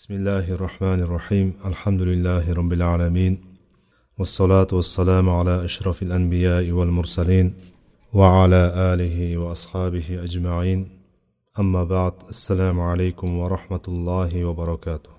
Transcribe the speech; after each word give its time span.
بسم 0.00 0.14
الله 0.14 0.52
الرحمن 0.52 1.00
الرحيم 1.00 1.52
الحمد 1.64 2.02
لله 2.02 2.52
رب 2.52 2.72
العالمين 2.72 3.40
والصلاة 4.18 4.66
والسلام 4.72 5.30
على 5.30 5.64
أشرف 5.64 6.02
الأنبياء 6.02 6.70
والمرسلين 6.70 7.54
وعلى 8.12 8.72
آله 8.92 9.36
وأصحابه 9.36 10.22
أجمعين 10.22 10.88
أما 11.58 11.84
بعد 11.84 12.12
السلام 12.28 12.80
عليكم 12.80 13.36
ورحمة 13.36 13.80
الله 13.88 14.44
وبركاته 14.44 15.10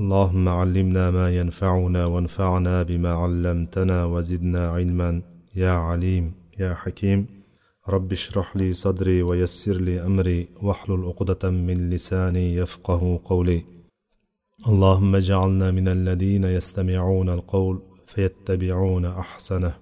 اللهم 0.00 0.48
علمنا 0.48 1.10
ما 1.10 1.36
ينفعنا 1.36 2.06
وانفعنا 2.06 2.82
بما 2.82 3.12
علمتنا 3.12 4.04
وزدنا 4.04 4.68
علما 4.70 5.22
يا 5.54 5.70
عليم 5.70 6.32
يا 6.60 6.74
حكيم 6.74 7.26
رب 7.88 8.12
اشرح 8.12 8.56
لي 8.56 8.72
صدري 8.72 9.22
ويسر 9.22 9.76
لي 9.80 10.06
أمري 10.06 10.48
واحلل 10.62 11.04
عقدة 11.04 11.50
من 11.50 11.90
لساني 11.90 12.54
يفقه 12.54 13.20
قولي 13.24 13.77
اللهم 14.67 15.15
اجعلنا 15.15 15.71
من 15.71 15.87
الذين 15.87 16.43
يستمعون 16.43 17.29
القول 17.29 17.81
فيتبعون 18.07 19.05
أحسنه 19.05 19.73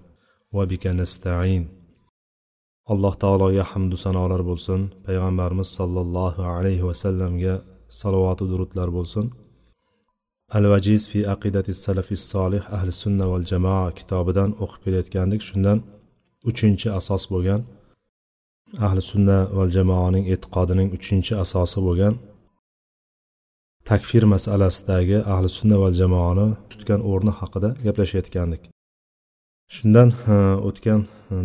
وبك 0.52 0.86
نستعين 0.86 1.68
alloh 2.92 3.14
taologa 3.22 3.64
hamdu 3.72 3.96
sanolar 4.04 4.42
bo'lsin 4.50 4.80
payg'ambarimiz 5.06 5.68
sollallohu 5.78 6.42
alayhi 6.54 6.84
vasallamga 6.88 7.54
salovatu 8.00 8.44
durudlar 8.52 8.88
bo'lsin 8.96 9.24
al 10.56 10.64
vajiz 10.72 11.02
fi 11.10 11.20
aqidati 11.34 11.72
salafi 11.84 12.16
solih 12.32 12.62
ahli 12.76 12.92
sunna 13.02 13.24
val 13.32 13.44
jamoa 13.52 13.88
kitobidan 13.98 14.50
o'qib 14.62 14.80
kelayotgandik 14.84 15.40
shundan 15.48 15.78
uchinchi 16.50 16.88
asos 16.98 17.22
bo'lgan 17.32 17.60
ahli 18.86 19.02
sunna 19.10 19.38
val 19.58 19.70
jamoaning 19.76 20.24
e'tiqodining 20.34 20.88
uchinchi 20.98 21.32
asosi 21.44 21.78
bo'lgan 21.86 22.14
takfir 23.89 24.23
masalasidagi 24.35 25.17
ahli 25.33 25.49
sunna 25.57 25.77
va 25.83 25.89
jamoani 25.99 26.47
tutgan 26.71 27.01
o'rni 27.11 27.33
haqida 27.39 27.69
gaplashayotgandik. 27.85 28.63
Shundan 29.75 30.09
o'tgan 30.69 31.01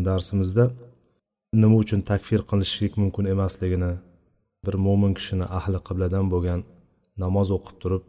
darsimizda 0.08 0.64
nima 1.62 1.76
uchun 1.82 2.00
takfir 2.10 2.40
qilishlik 2.50 2.92
mumkin 3.02 3.24
emasligini 3.34 3.92
bir 4.66 4.74
mo'min 4.86 5.12
kishini 5.18 5.46
ahli 5.58 5.78
qibladan 5.88 6.26
bo'lgan 6.32 6.60
namoz 7.22 7.48
o'qib 7.56 7.76
turib 7.82 8.04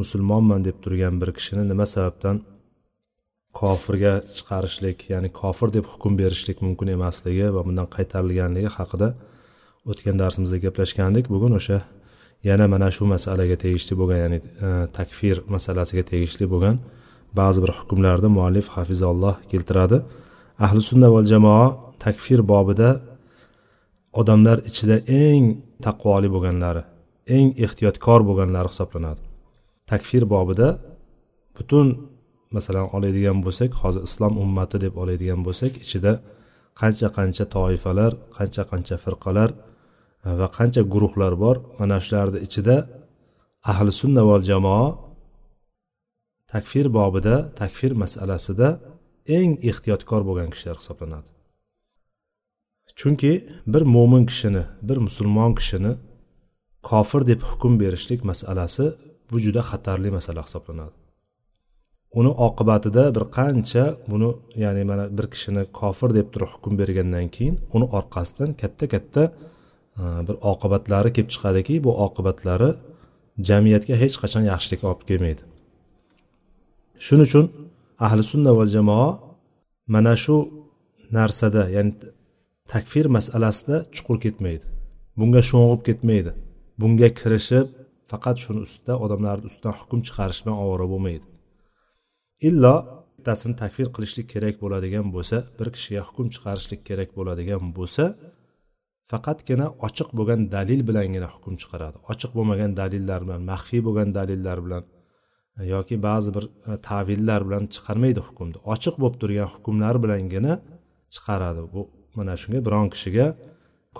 musulmonman 0.00 0.60
deb 0.68 0.76
turgan 0.84 1.14
bir 1.20 1.30
kishini 1.38 1.62
nima 1.70 1.86
sababdan 1.94 2.36
kofirga 3.60 4.12
chiqarishlik 4.36 4.98
ya'ni 5.12 5.28
kofir 5.40 5.68
deb 5.76 5.84
hukm 5.92 6.12
berishlik 6.20 6.58
mumkin 6.66 6.88
emasligi 6.96 7.46
va 7.56 7.60
bundan 7.66 7.86
qaytarilganligi 7.96 8.70
haqida 8.78 9.08
o'tgan 9.90 10.16
darsimizda 10.22 10.58
gaplashgandik. 10.66 11.24
Bugun 11.34 11.52
o'sha 11.60 11.78
yana 12.44 12.68
mana 12.68 12.88
shu 12.96 13.04
masalaga 13.14 13.56
tegishli 13.64 13.94
bo'lgan 14.00 14.18
ya'ni 14.24 14.38
e, 14.66 14.68
takfir 14.98 15.36
masalasiga 15.54 16.02
tegishli 16.12 16.46
bo'lgan 16.52 16.76
ba'zi 17.40 17.58
bir 17.64 17.72
hukmlarni 17.78 18.28
muallif 18.36 18.66
hafizalloh 18.76 19.36
keltiradi. 19.50 19.98
Ahli 20.64 20.80
sunna 20.90 21.08
val 21.14 21.26
jamoa 21.32 21.66
takfir 22.04 22.40
bobida 22.52 22.90
odamlar 24.20 24.58
ichida 24.68 24.96
eng 25.24 25.44
taqvoli 25.86 26.28
bo'lganlari 26.34 26.82
eng 27.36 27.48
ehtiyotkor 27.64 28.20
bo'lganlari 28.28 28.68
hisoblanadi. 28.72 29.22
Takfir 29.90 30.22
bobida 30.34 30.68
butun 31.56 31.86
masalan 32.56 32.86
oladigan 32.96 33.38
bo'lsak 33.44 33.70
hozir 33.82 34.02
islom 34.08 34.34
ummati 34.44 34.76
deb 34.84 34.94
oladigan 35.02 35.40
bo'lsak 35.46 35.72
ichida 35.84 36.12
qancha 36.80 37.08
qancha 37.18 37.44
toifalar 37.56 38.12
qancha 38.36 38.62
qancha 38.70 38.96
firqalar 39.04 39.50
va 40.40 40.48
qancha 40.58 40.82
guruhlar 40.92 41.32
bor 41.44 41.56
mana 41.80 41.96
shularni 42.04 42.38
ichida 42.46 42.76
ahli 43.70 43.90
sunna 44.00 44.22
val 44.28 44.42
jamoa 44.50 44.86
takfir 46.52 46.86
bobida 46.98 47.36
takfir 47.60 47.92
masalasida 48.02 48.68
eng 49.38 49.52
ehtiyotkor 49.70 50.22
bo'lgan 50.28 50.48
kishilar 50.54 50.76
hisoblanadi. 50.82 51.28
Chunki 52.98 53.32
bir 53.72 53.82
mo'min 53.94 54.24
kishini 54.30 54.62
bir 54.88 54.98
musulmon 55.06 55.52
kishini 55.58 55.92
kofir 56.88 57.22
deb 57.30 57.40
hukm 57.48 57.72
berishlik 57.82 58.20
masalasi 58.30 58.84
bu 59.30 59.36
juda 59.44 59.62
xatarli 59.70 60.10
masala 60.18 60.40
hisoblanadi. 60.46 60.94
Uni 62.18 62.30
oqibatida 62.46 63.04
bir 63.16 63.24
qancha 63.38 63.84
buni 64.10 64.30
ya'ni 64.62 64.82
mana 64.90 65.04
bir 65.18 65.26
kishini 65.34 65.62
kofir 65.80 66.10
deb 66.18 66.26
turib 66.32 66.50
hukm 66.54 66.72
bergandan 66.80 67.26
keyin 67.34 67.56
uni 67.74 67.86
orqasidan 67.98 68.50
katta 68.62 68.84
katta 68.94 69.22
bir 70.26 70.36
oqibatlari 70.52 71.10
kelib 71.16 71.30
chiqadiki 71.34 71.74
bu 71.86 71.92
oqibatlari 72.06 72.70
jamiyatga 73.48 73.94
hech 74.02 74.16
qachon 74.22 74.44
yaxshilik 74.52 74.80
olib 74.88 75.02
kelmaydi. 75.08 75.42
Shuning 77.06 77.26
uchun 77.28 77.46
ahli 78.06 78.22
sunna 78.32 78.52
va 78.58 78.64
jamoa 78.74 79.10
mana 79.94 80.14
shu 80.24 80.36
narsada 81.18 81.62
ya'ni 81.76 81.92
takfir 82.72 83.06
masalasida 83.16 83.76
chuqur 83.94 84.16
ketmaydi. 84.24 84.66
Bunga 85.18 85.42
sho'ng'ib 85.50 85.82
ketmaydi. 85.88 86.32
Bunga 86.80 87.08
kirishib 87.20 87.66
faqat 88.10 88.36
shuni 88.44 88.60
ustida 88.66 88.94
odamlarni 89.04 89.46
ustidan 89.50 89.74
hukm 89.80 90.00
chiqarish 90.06 90.40
bilan 90.42 90.56
ovora 90.64 90.86
bo'lmaydi. 90.92 91.26
Illo 92.48 92.74
bittasini 93.16 93.54
takfir 93.62 93.88
qilishlik 93.94 94.26
kerak 94.34 94.56
bo'ladigan 94.62 95.06
bo'lsa 95.14 95.36
bir 95.58 95.68
kishiga 95.74 96.02
hukm 96.08 96.26
chiqarishlik 96.34 96.80
kerak 96.88 97.10
bo'ladigan 97.18 97.62
bo'lsa 97.78 98.04
faqatgina 99.10 99.66
ochiq 99.86 100.08
bo'lgan 100.18 100.40
dalil 100.54 100.80
bilangina 100.88 101.28
hukm 101.34 101.54
chiqaradi. 101.60 101.96
Ochiq 102.12 102.30
bo'lmagan 102.38 102.70
dalillar 102.80 103.20
bilan 103.26 103.40
maxfiy 103.50 103.80
bo'lgan 103.86 104.08
dalillar 104.18 104.58
bilan 104.66 104.82
e, 105.58 105.60
yoki 105.74 105.96
ba'zi 106.08 106.30
bir 106.36 106.44
e, 106.70 106.72
tavillar 106.88 107.40
bilan 107.46 107.62
chiqarmaydi 107.74 108.20
hukmni. 108.28 108.58
Ochiq 108.74 108.94
bo'lib 109.02 109.16
turgan 109.22 109.48
hukmlar 109.54 109.94
bilangina 110.04 110.52
chiqaradi. 111.14 111.62
Bu 111.74 111.80
mana 112.16 112.34
shunga 112.42 112.60
biron 112.66 112.86
kishiga 112.94 113.26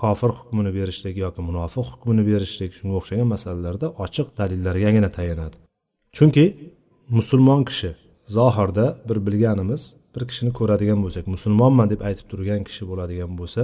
kofir 0.01 0.31
hukmini 0.39 0.71
berishlik 0.77 1.15
yoki 1.25 1.41
munofiq 1.49 1.85
hukmini 1.93 2.23
berishlik 2.29 2.71
shunga 2.77 2.95
o'xshagan 2.99 3.27
masalalarda 3.35 3.87
ochiq 4.05 4.27
dalillargagina 4.39 5.09
tayanadi. 5.17 5.55
Chunki 6.17 6.45
musulmon 7.17 7.61
kishi 7.69 7.91
zohirda 8.37 8.85
bir 9.09 9.17
bilganimiz 9.27 9.81
bir 10.15 10.23
kishini 10.29 10.51
ko'radigan 10.59 10.99
bo'lsak 11.05 11.25
musulmonman 11.35 11.87
deb 11.93 12.01
aytib 12.07 12.27
turgan 12.31 12.61
kishi 12.67 12.83
bo'ladigan 12.91 13.31
bo'lsa 13.39 13.63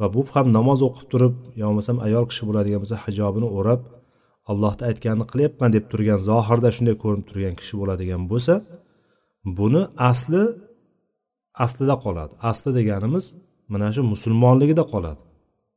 va 0.00 0.06
bu 0.14 0.20
ham 0.32 0.46
namoz 0.58 0.80
o'qib 0.88 1.06
turib 1.12 1.34
yo 1.60 1.64
bo'lmasam 1.68 1.96
ayol 2.06 2.24
kishi 2.30 2.42
bo'ladigan 2.48 2.80
bo'lsa 2.82 2.96
hijobini 3.04 3.48
o'rab 3.58 3.80
allohni 4.50 4.82
aytganini 4.90 5.26
qilyapman 5.32 5.70
deb 5.76 5.84
turgan 5.92 6.18
zohirda 6.28 6.68
shunday 6.76 6.96
ko'rinib 7.02 7.26
turgan 7.30 7.54
kishi 7.60 7.74
bo'ladigan 7.80 8.22
bo'lsa 8.32 8.54
buni 9.58 9.82
asli 10.10 10.42
aslida 11.64 11.94
qoladi. 12.04 12.32
Asli 12.50 12.70
deganimiz 12.78 13.24
mana 13.72 13.88
shu 13.94 14.02
musulmonligida 14.12 14.84
qoladi. 14.92 15.20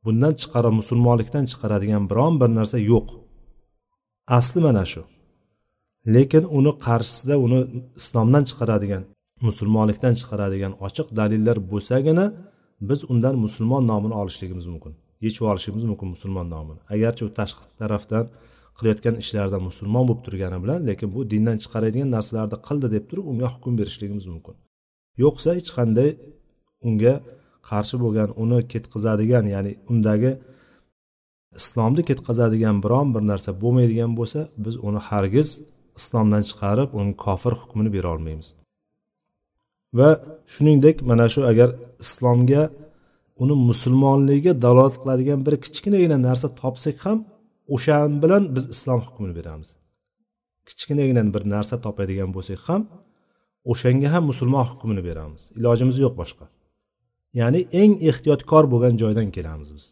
Bundan 0.04 0.32
chiqara 0.40 0.70
musulmonlikdan 0.80 1.44
chiqaradigan 1.50 2.02
biron 2.10 2.34
bir 2.40 2.50
narsa 2.58 2.78
yo'q. 2.92 3.06
Asli 4.38 4.60
mana 4.66 4.84
shu. 4.92 5.02
Lekin 6.14 6.44
uni 6.58 6.72
qarshisida 6.86 7.36
uni 7.46 7.60
islomdan 8.00 8.44
chiqaradigan 8.48 9.02
musulmonlikdan 9.46 10.14
chiqaradigan 10.20 10.72
ochiq 10.86 11.08
dalillar 11.18 11.56
bo'lsagina 11.70 12.24
biz 12.80 13.10
undan 13.10 13.36
musulmon 13.44 13.88
nomini 13.88 14.14
olishligimiz 14.14 14.66
mumkin. 14.66 14.94
Yechib 15.20 15.44
olishimiz 15.50 15.84
mumkin 15.84 16.08
musulmon 16.08 16.50
nomini. 16.50 16.80
Agarchi 16.94 17.24
u 17.24 17.30
tashqi 17.38 17.62
tarafdan 17.78 18.24
qilayotgan 18.78 19.14
ishlarida 19.22 19.58
musulmon 19.68 20.04
bo'lib 20.08 20.22
turgani 20.26 20.58
bilan 20.64 20.80
lekin 20.88 21.08
bu 21.14 21.20
dindan 21.32 21.56
chiqaradigan 21.62 22.10
narsalarni 22.16 22.58
qildi 22.68 22.88
deb 22.96 23.04
turib 23.10 23.26
unga 23.32 23.48
hukm 23.54 23.72
berishligimiz 23.80 24.26
mumkin. 24.34 24.54
Yo'qsa 25.22 25.48
hech 25.58 25.70
qanday 25.78 26.10
unga 26.88 27.14
qarshi 27.70 27.96
bo'lgan 28.02 28.30
uni 28.42 28.58
ketqizadigan 28.72 29.44
ya'ni 29.54 29.72
undagi 29.92 30.32
islomni 31.60 32.02
ketqazadigan 32.10 32.76
biron 32.84 33.08
bir 33.14 33.22
narsa 33.30 33.50
bo'lmaydigan 33.62 34.12
bo'lsa 34.18 34.40
biz 34.64 34.74
uni 34.88 35.00
hargiz 35.08 35.48
islomdan 36.00 36.42
chiqarib 36.48 36.90
uni 37.00 37.12
kofir 37.24 37.52
hukmini 37.60 37.90
bera 37.96 38.08
olmaymiz. 38.14 38.48
Va 39.98 40.10
shuningdek 40.54 40.96
mana 41.10 41.26
shu 41.34 41.40
agar 41.50 41.68
islomga 42.04 42.62
uni 43.42 43.54
musulmonligiga 43.68 44.52
dalolat 44.64 44.94
qiladigan 45.02 45.40
bir 45.46 45.54
kichkinagina 45.64 46.16
narsa 46.28 46.48
topsak 46.62 46.96
ham 47.06 47.18
o'shan 47.74 48.10
bilan 48.22 48.42
biz 48.56 48.64
islom 48.74 49.00
hukmini 49.06 49.34
beramiz. 49.38 49.70
Kichkinagina 50.68 51.22
bir 51.34 51.42
narsa 51.54 51.76
topadigan 51.86 52.30
bo'lsak 52.36 52.60
ham 52.68 52.82
o'shanga 53.72 54.08
ham 54.14 54.24
musulmon 54.30 54.64
hukmini 54.70 55.02
beramiz. 55.08 55.42
Ilojimiz 55.58 55.96
yo'q 56.04 56.14
boshqa. 56.20 56.46
Ya'ni 57.40 57.60
eng 57.82 57.92
ehtiyotkor 58.10 58.64
bo'lgan 58.72 58.94
joydan 59.02 59.28
kelamiz 59.36 59.70
biz. 59.76 59.86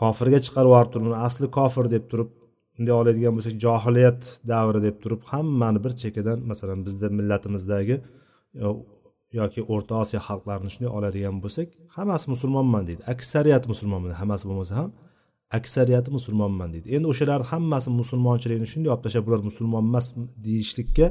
Kofirga 0.00 0.38
chiqarib 0.46 0.70
yuborib 0.70 0.90
turib 0.94 1.14
asli 1.26 1.46
kofir 1.58 1.86
deb 1.94 2.04
turib 2.10 2.30
bunday 2.74 2.94
oladigan 3.00 3.32
bo'lsak 3.36 3.54
johiliyat 3.64 4.20
davri 4.52 4.80
deb 4.86 4.96
turib 5.02 5.22
hammani 5.30 5.78
bir 5.84 5.92
chekkadan 6.02 6.38
masalan 6.50 6.80
bizni 6.86 7.08
millatimizdagi 7.18 7.96
yoki 9.38 9.60
o'rta 9.72 9.94
osiyo 10.02 10.20
xalqlarini 10.28 10.70
shunday 10.74 10.90
oladigan 10.98 11.36
bo'lsak 11.44 11.68
hammasi 11.96 12.26
musulmonman 12.34 12.82
deydi. 12.88 13.02
Aksariyat 13.14 13.64
musulmonman 13.72 14.12
hammasi 14.20 14.44
bo'lmasa 14.48 14.74
ham 14.80 14.90
aksariyati 15.58 16.10
musulmonman 16.16 16.72
deydi. 16.74 16.88
Endi 16.96 17.06
o'shalarni 17.12 17.46
hammasi 17.52 17.90
musulmonchilikni 18.00 18.66
shunday 18.72 18.90
olib 18.94 19.02
tashlab 19.06 19.24
bular 19.26 19.40
musulmon 19.50 19.82
emas 19.90 20.06
deyishlikka 20.46 21.06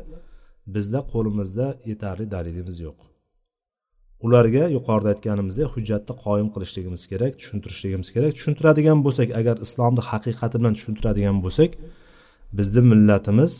bizda 0.75 0.99
qo'limizda 1.11 1.67
yetarli 1.91 2.25
dalilimiz 2.35 2.77
yo'q. 2.87 2.97
Ularga 4.25 4.63
yuqorida 4.77 5.09
aytganimizdek 5.13 5.67
hujjatni 5.75 6.13
qoyim 6.25 6.47
qilishligimiz 6.53 7.03
kerak 7.11 7.33
tushuntirishligimiz 7.39 8.09
kerak. 8.15 8.31
Tushuntiradigan 8.37 8.99
bo'lsak 9.05 9.29
agar 9.39 9.55
islomni 9.65 10.03
haqiqati 10.11 10.55
bilan 10.59 10.73
tushuntiradigan 10.77 11.37
bo'lsak 11.45 11.71
bizni 12.57 12.81
millatimiz 12.91 13.53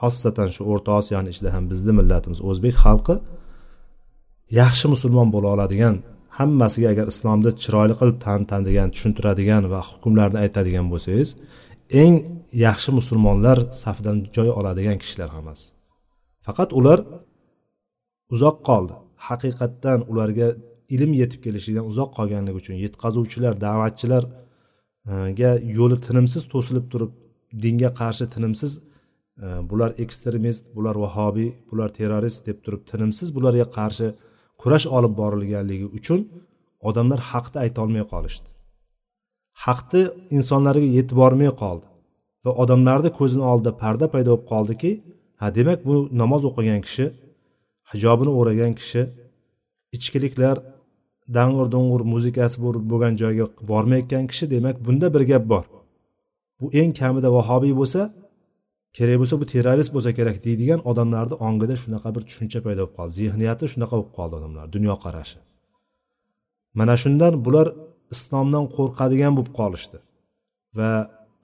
xosatan 0.00 0.48
shu 0.54 0.62
o'rta 0.72 0.90
osiyoni 1.00 1.28
ichida 1.32 1.50
ham 1.56 1.64
bizni 1.72 1.92
millatimiz 1.98 2.40
o'zbek 2.50 2.74
xalqi 2.84 3.14
yaxshi 4.60 4.86
musulmon 4.94 5.28
bo'la 5.34 5.48
oladigan 5.54 5.96
hammasiga 6.38 6.88
agar 6.94 7.06
islomni 7.12 7.50
chiroyli 7.62 7.94
qilib 8.00 8.18
tanitadigan 8.26 8.88
tushuntiradigan 8.94 9.62
va 9.72 9.80
hukmlarni 9.90 10.38
aytadigan 10.44 10.86
bo'lsangiz 10.92 11.28
eng 12.02 12.14
yaxshi 12.66 12.90
musulmonlar 12.98 13.58
safidan 13.82 14.16
joy 14.36 14.48
oladigan 14.58 14.96
kishilar 15.02 15.28
hammasi 15.36 15.66
faqat 16.46 16.70
ular 16.78 16.98
uzoq 18.34 18.56
qoldi. 18.68 18.94
Haqiqatdan 19.28 19.98
ularga 20.10 20.48
ilm 20.94 21.12
yetib 21.20 21.40
kelishidan 21.46 21.84
uzoq 21.90 22.10
qolganligi 22.18 22.56
uchun 22.62 22.76
yetkazuvchilar 22.84 23.54
da'vatchilarga 23.66 25.50
yo'li 25.78 25.96
tinimsiz 26.06 26.42
to'silib 26.52 26.86
turib 26.92 27.12
dinga 27.64 27.90
qarshi 28.00 28.24
tinimsiz 28.34 28.72
Э, 29.40 29.70
bular 29.70 29.94
ekstremist 29.98 30.64
bular 30.76 30.96
vahobiy 31.04 31.50
bular 31.70 31.88
terrorist 31.98 32.46
deb 32.48 32.58
turib 32.64 32.82
tinimsiz 32.90 33.28
bularga 33.36 33.66
qarshi 33.76 34.08
kurash 34.60 34.86
olib 34.96 35.14
borilganligi 35.20 35.86
uchun 35.98 36.20
odamlar 36.88 37.20
haqni 37.30 37.58
aytolmay 37.64 38.04
qolishdi. 38.12 38.48
Haqni 39.64 40.02
insonlarga 40.36 40.88
yetib 40.98 41.16
bormay 41.22 41.50
qoldi 41.62 41.86
va 42.44 42.52
odamlarni 42.62 43.10
ko'zini 43.18 43.44
oldida 43.52 43.72
parda 43.82 44.06
paydo 44.14 44.30
bo'lib 44.32 44.46
qoldiki 44.52 44.90
ha 45.40 45.46
demak 45.58 45.78
bu 45.88 45.94
namoz 46.22 46.42
o'qigan 46.50 46.80
kishi 46.86 47.06
hijobini 47.90 48.32
o'ragan 48.40 48.72
kishi 48.80 49.02
ichkiliklar 49.96 50.56
dang'ur 51.36 51.66
dung'ur 51.74 52.02
muzikasi 52.14 52.56
bo'lgan 52.90 53.14
joyga 53.22 53.44
bormayotgan 53.70 54.24
kishi 54.30 54.44
demak 54.54 54.76
bunda 54.86 55.06
bir 55.14 55.22
gap 55.30 55.44
bor. 55.52 55.64
Bu 56.60 56.66
eng 56.80 56.90
kamida 57.00 57.28
vahobiy 57.36 57.74
bo'lsa 57.82 58.02
kerak 58.96 59.16
bo'lsa 59.20 59.34
bu 59.40 59.46
terrorist 59.52 59.90
bo'lsa 59.94 60.10
kerak 60.18 60.36
deydigan 60.46 60.80
odamlarni 60.90 61.36
ongida 61.48 61.76
shunaqa 61.82 62.08
bir 62.16 62.22
tushuncha 62.28 62.58
paydo 62.66 62.82
bo'lib 62.82 62.94
qoldi. 62.98 63.12
Zehniyati 63.20 63.64
shunaqa 63.72 63.94
bo'lib 63.98 64.12
qoldi 64.18 64.34
odamlar 64.40 64.64
dunyoqarashi 64.76 65.38
mana 66.78 66.94
shundan 67.02 67.34
bular 67.46 67.66
islomdan 68.14 68.64
qo'rqadigan 68.76 69.32
bo'lib 69.36 69.52
qolishdi. 69.58 69.98
Va 70.78 70.90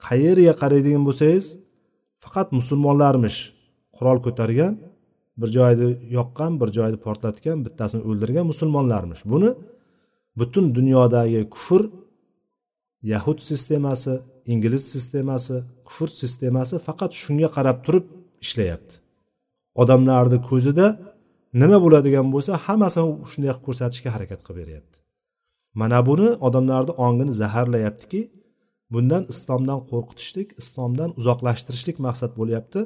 qayerga 0.07 0.53
qaraydigan 0.61 1.03
bo'lsangiz 1.07 1.45
faqat 2.23 2.47
musulmonlarmish 2.59 3.37
qurol 3.97 4.17
ko'targan 4.25 4.73
bir 5.39 5.49
joyni 5.57 5.87
yoqqan 6.17 6.51
bir 6.61 6.69
joyni 6.77 6.97
portlatgan 7.05 7.57
bittasini 7.65 8.01
o'ldirgan 8.09 8.45
musulmonlarmish. 8.51 9.21
Buni 9.33 9.49
butun 10.39 10.65
dunyodagi 10.77 11.41
kufr 11.53 11.81
yahud 13.11 13.39
sistemasi 13.49 14.13
ingliz 14.51 14.83
sistemasi 14.93 15.55
kufr 15.87 16.09
sistemasi 16.21 16.75
faqat 16.87 17.11
shunga 17.21 17.49
qarab 17.55 17.77
turib 17.85 18.05
ishlayapti. 18.45 18.93
Odamlarni 19.81 20.37
ko'zida 20.49 20.87
nima 21.61 21.77
bo'ladigan 21.85 22.27
bo'lsa 22.33 22.51
hammasini 22.65 23.11
shunday 23.31 23.51
qilib 23.51 23.63
ko'rsatishga 23.67 24.09
harakat 24.15 24.39
qilib 24.45 24.59
beryapti. 24.61 24.97
Mana 25.81 25.99
buni 26.09 26.27
odamlarni 26.47 26.93
ongini 27.05 27.33
zaharlayaptiki 27.41 28.21
bundan 28.93 29.23
islomdan 29.33 29.79
qo'rqitishlik 29.89 30.49
islomdan 30.61 31.09
uzoqlashtirishlik 31.19 31.97
maqsad 32.07 32.31
bo'lyapti. 32.39 32.81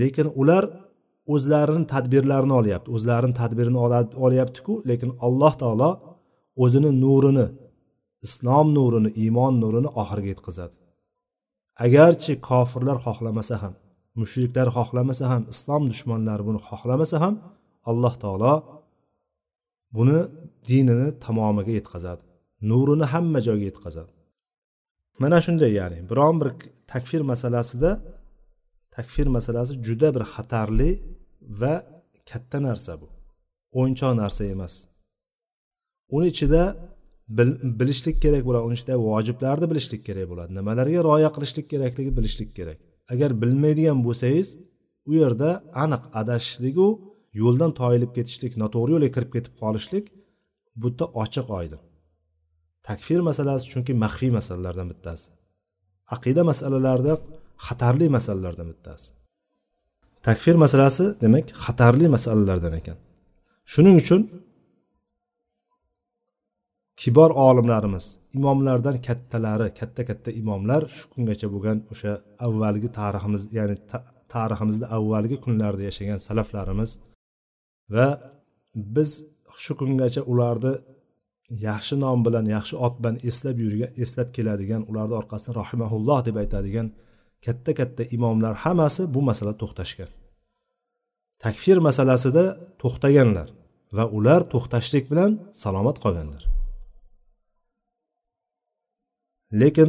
Lekin 0.00 0.28
ular 0.40 0.64
o'zlarini 1.34 1.86
tadbirlarini 1.94 2.54
olyapti 2.60 2.88
o'zlarini 2.96 3.34
tadbirini 3.40 3.78
olyaptiku 4.26 4.72
lekin 4.90 5.10
alloh 5.26 5.52
taolo 5.62 5.90
o'zini 6.64 6.90
nurini 7.02 7.46
islom 8.26 8.66
nurini 8.76 9.10
iymon 9.22 9.54
nurini 9.62 9.90
oxiriga 10.00 10.28
yetkazadi. 10.34 10.74
Agarchi 11.84 12.32
kofirlar 12.48 12.98
xohlamasa 13.06 13.56
ham 13.62 13.74
mushriklar 14.20 14.68
xohlamasa 14.76 15.24
ham 15.32 15.42
islom 15.54 15.82
dushmanlari 15.90 16.42
buni 16.48 16.60
xohlamasa 16.68 17.16
ham 17.24 17.34
alloh 17.90 18.14
taolo 18.22 18.54
buni 19.96 20.18
dinini 20.68 21.08
tamomiga 21.24 21.72
yetkazadi. 21.78 22.22
Nurini 22.70 23.06
hamma 23.12 23.38
joyga 23.46 23.64
yetkazadi. 23.70 24.12
Mana 25.22 25.38
shunday 25.44 25.72
ya'ni 25.80 25.98
biron 26.10 26.36
bir 26.40 26.48
takfir 26.92 27.22
masalasida 27.32 27.90
takfir 28.96 29.26
masalasi 29.36 29.72
juda 29.86 30.08
bir 30.14 30.24
xatarli 30.34 30.90
va 31.60 31.74
katta 32.30 32.58
narsa 32.68 32.92
bu. 33.00 33.08
O'yinchoq 33.78 34.12
narsa 34.22 34.42
emas. 34.54 34.74
Uni 36.16 36.26
ichida 36.32 36.62
bilishlik 37.28 38.22
kerak 38.24 38.42
bo'ladi. 38.46 38.64
Uni 38.68 38.74
ichida 38.78 38.94
vojiblarni 39.08 39.66
bilishlik 39.70 40.02
kerak 40.08 40.26
bo'ladi. 40.30 40.50
Nimalarga 40.58 41.00
rioya 41.08 41.30
qilishlik 41.36 41.66
kerakligi 41.72 42.16
bilishlik 42.18 42.50
kerak. 42.58 42.78
Agar 43.12 43.30
bilmaydigan 43.42 43.98
bo'lsangiz 44.06 44.48
u 45.10 45.12
yerda 45.22 45.50
aniq 45.84 46.02
adashishligu 46.20 46.88
yo'ldan 47.42 47.70
toyilib 47.80 48.10
ketishlik 48.16 48.52
noto'g'ri 48.62 48.90
yo'lga 48.94 49.10
kirib 49.16 49.30
ketib 49.36 49.54
qolishlik 49.62 50.04
bu 50.80 50.86
yerda 50.88 51.04
ochiq 51.22 51.48
oydin 51.60 51.82
takfir 52.82 53.20
masalasi 53.28 53.64
chunki 53.72 53.92
maxfiy 54.04 54.30
masalalardan 54.38 54.86
bittasi. 54.92 55.26
Aqida 56.14 56.42
masalalarida 56.50 57.14
xatarli 57.66 58.06
masalalardan 58.16 58.66
bittasi. 58.72 59.08
Takfir 60.28 60.56
masalasi 60.64 61.04
demak 61.22 61.46
xatarli 61.64 62.06
masalalardan 62.14 62.72
ekan. 62.80 62.98
Shuning 63.72 63.96
uchun 64.02 64.20
kibor 67.00 67.30
olimlarimiz 67.46 68.04
imomlardan 68.38 68.96
kattalari 69.06 69.68
katta 69.78 70.02
katta 70.08 70.30
imomlar 70.40 70.82
shu 70.96 71.04
kungacha 71.12 71.46
bo'lgan 71.54 71.78
o'sha 71.92 72.12
avvalgi 72.46 72.88
tariximiz 72.98 73.42
ya'ni 73.58 73.76
tariximizda 74.34 74.86
avvalgi 74.96 75.36
kunlarda 75.44 75.82
yashagan 75.88 76.18
salaflarimiz 76.28 76.90
va 77.94 78.06
biz 78.96 79.10
shu 79.64 79.72
kungacha 79.80 80.22
ularni 80.32 80.74
yaxshi 81.68 81.94
nom 82.04 82.18
bilan 82.26 82.46
yaxshi 82.56 82.74
ot 82.86 82.94
bilan 83.00 83.16
eslab 83.28 83.56
yurgan 83.64 83.90
eslab 84.02 84.28
keladigan 84.36 84.82
ularni 84.90 85.14
orqasidan 85.20 85.54
rohimaulloh 85.60 86.18
deb 86.28 86.36
aytadigan 86.42 86.88
katta 87.46 87.72
katta 87.80 88.02
imomlar 88.16 88.54
hammasi 88.64 89.02
bu 89.14 89.20
masalada 89.28 89.58
to'xtashgan. 89.62 90.10
Takfir 91.44 91.78
masalasida 91.88 92.44
to'xtaganlar 92.82 93.48
va 93.96 94.04
ular 94.16 94.40
to'xtashlik 94.52 95.04
bilan 95.12 95.30
salomat 95.62 95.96
qolganlar. 96.04 96.42
Lekin 99.60 99.88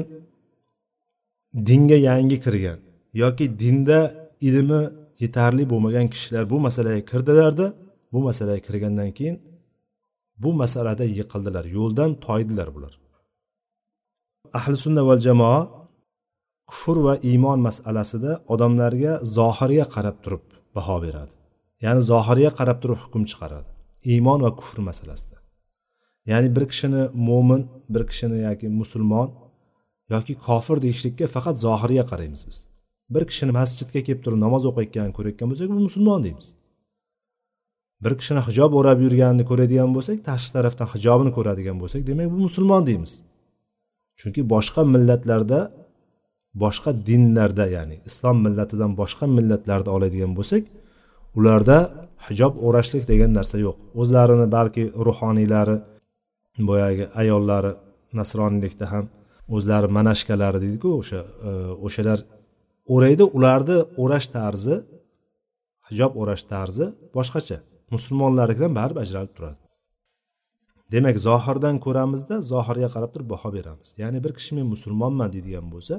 dinga 1.68 1.98
yangi 2.10 2.38
kirgan 2.46 2.80
yoki 3.22 3.46
dinda 3.62 4.00
ilmi 4.48 4.82
yetarli 5.24 5.64
bo'lmagan 5.72 6.08
kishilar 6.14 6.44
bu 6.54 6.58
masalaga 6.68 7.02
kirdilarda 7.12 7.66
bu 8.14 8.20
masalaga 8.28 8.62
kirgandan 8.68 9.12
keyin 9.18 9.38
bu 10.44 10.50
masalada 10.62 11.06
yiqildilar 11.20 11.66
yo'ldan 11.78 12.12
toydilar 12.26 12.70
bular. 12.76 12.94
Ahli 14.60 14.76
sunna 14.86 15.02
val 15.10 15.22
jamoa 15.28 15.60
kufr 16.70 16.98
va 17.06 17.14
iymon 17.30 17.60
masalasida 17.68 18.32
odamlarga 18.54 19.12
zohirga 19.38 19.86
qarab 19.96 20.18
turib 20.24 20.46
baho 20.76 20.98
beradi. 21.06 21.34
Ya'ni 21.86 22.02
zohirga 22.12 22.52
qarab 22.60 22.78
turib 22.84 23.00
hukm 23.04 23.24
chiqaradi. 23.32 23.70
Iymon 24.14 24.40
va 24.46 24.52
kufr 24.60 24.78
masalasida. 24.90 25.38
Ya'ni 26.32 26.48
bir 26.56 26.64
kishini 26.72 27.02
mo'min 27.28 27.62
bir 27.94 28.04
kishini 28.10 28.38
yoki 28.48 28.68
musulmon 28.82 29.28
yoki 30.10 30.34
kofir 30.48 30.78
deyishlikka 30.86 31.26
faqat 31.36 31.56
zohiriga 31.66 32.06
qaraymiz 32.12 32.42
biz. 32.50 32.58
Bir 33.14 33.24
kishini 33.30 33.52
masjidga 33.60 34.02
kelib 34.08 34.22
turib 34.26 34.40
namoz 34.46 34.64
o'qiyotganini 34.70 35.14
ko'rayotgan 35.18 35.48
bo'lsak 35.52 35.70
bu 35.76 35.80
musulmon 35.88 36.20
deymiz. 36.26 36.48
Bir 38.04 38.14
kishini 38.20 38.42
hijob 38.48 38.72
o'rab 38.80 39.00
yurganini 39.06 39.44
ko'radigan 39.50 39.92
bo'lsak 39.96 40.18
tashqi 40.30 40.52
tarafdan 40.58 40.88
hijobini 40.94 41.32
ko'radigan 41.38 41.78
bo'lsak 41.82 42.02
demak 42.10 42.28
bu 42.34 42.38
musulmon 42.48 42.82
deymiz. 42.90 43.14
Chunki 44.20 44.42
boshqa 44.54 44.82
millatlarda 44.94 45.60
boshqa 46.64 46.92
dinlarda 47.08 47.66
ya'ni 47.76 47.96
islom 48.10 48.38
millatidan 48.46 48.92
boshqa 49.02 49.26
millatlarda 49.38 49.90
oladigan 49.98 50.32
bo'lsak 50.40 50.64
ularda 51.38 51.78
hijob 52.28 52.54
o'rashlik 52.68 53.04
degan 53.12 53.32
narsa 53.38 53.58
yo'q. 53.66 53.78
O'zlarini 54.02 54.48
balki 54.58 54.84
ruhoniylari 55.08 55.78
boyagi 56.70 57.06
ayollari 57.22 57.72
nasroniylikda 58.20 58.86
ham 58.94 59.06
o'zlari 59.56 59.88
manashkalari 59.98 60.60
deydiku 60.64 60.90
o'sha 61.02 61.20
e, 61.50 61.52
o'shalar 61.86 62.20
o'raydi 62.94 63.24
ularni 63.38 63.78
o'rash 64.04 64.28
tarzi 64.36 64.76
hijob 65.90 66.12
o'rash 66.22 66.44
tarzi 66.52 66.86
boshqacha. 67.18 67.58
Musulmonlarnikidan 67.96 68.74
baribir 68.80 69.02
ajralib 69.06 69.34
turadi. 69.38 69.60
Demak 70.94 71.18
zohirdan 71.28 71.76
ko'ramizda 71.86 72.36
zohirga 72.52 72.90
qarab 72.96 73.12
turib 73.14 73.30
baho 73.34 73.50
beramiz. 73.58 73.90
Ya'ni 74.02 74.20
bir 74.26 74.32
kishi 74.38 74.52
men 74.58 74.66
musulmonman 74.74 75.30
deydigan 75.36 75.68
bo'lsa 75.74 75.96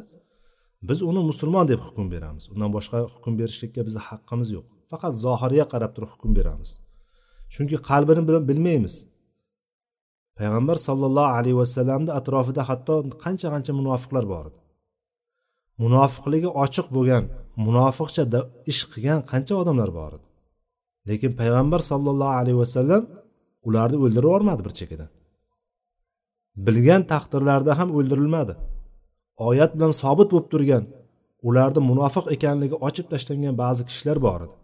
biz 0.88 0.98
uni 1.10 1.22
musulmon 1.30 1.64
deb 1.72 1.80
hukm 1.86 2.06
beramiz. 2.14 2.44
Undan 2.52 2.70
boshqa 2.76 2.98
hukm 3.14 3.32
berishlikka 3.40 3.80
bizni 3.88 4.00
haqqimiz 4.08 4.48
yo'q. 4.56 4.66
Faqat 4.90 5.12
zohiriga 5.26 5.66
qarab 5.72 5.92
turib 5.96 6.10
hukm 6.14 6.30
beramiz. 6.38 6.70
Chunki 7.54 7.76
qalbini 7.90 8.22
bilmaymiz. 8.50 8.94
Payg'ambar 10.38 10.76
sollallohu 10.86 11.30
alayhi 11.38 11.58
vasallamni 11.62 12.10
atrofida 12.18 12.62
hatto 12.70 12.94
qancha 13.24 13.48
qancha 13.54 13.72
munofiqlar 13.80 14.24
bor 14.32 14.44
edi. 14.50 14.58
Munofiqligi 15.82 16.50
ochiq 16.64 16.86
bo'lgan 16.96 17.24
munofiqcha 17.66 18.22
ish 18.72 18.82
qilgan 18.92 19.20
qancha 19.30 19.54
odamlar 19.62 19.90
bor 19.98 20.12
edi. 20.16 20.26
Lekin 21.08 21.30
payg'ambar 21.40 21.80
sollallohu 21.90 22.34
alayhi 22.40 22.58
vasallam 22.62 23.02
ularni 23.68 23.96
o'ldirib 24.04 24.28
yubormadi 24.28 24.62
bir 24.66 24.74
chekkadan 24.78 25.10
bilgan 26.66 27.02
taqdirlarida 27.12 27.72
ham 27.78 27.88
o'ldirilmadi. 27.98 28.54
Oyat 29.48 29.70
bilan 29.76 29.92
sobit 30.02 30.28
bo'lib 30.32 30.48
turgan 30.52 30.84
ularni 31.48 31.80
munofiq 31.90 32.24
ekanligi 32.34 32.76
ochib 32.88 33.06
tashlangan 33.12 33.54
ba'zi 33.62 33.82
kishilar 33.88 34.18
bor 34.26 34.40
edi. 34.46 34.54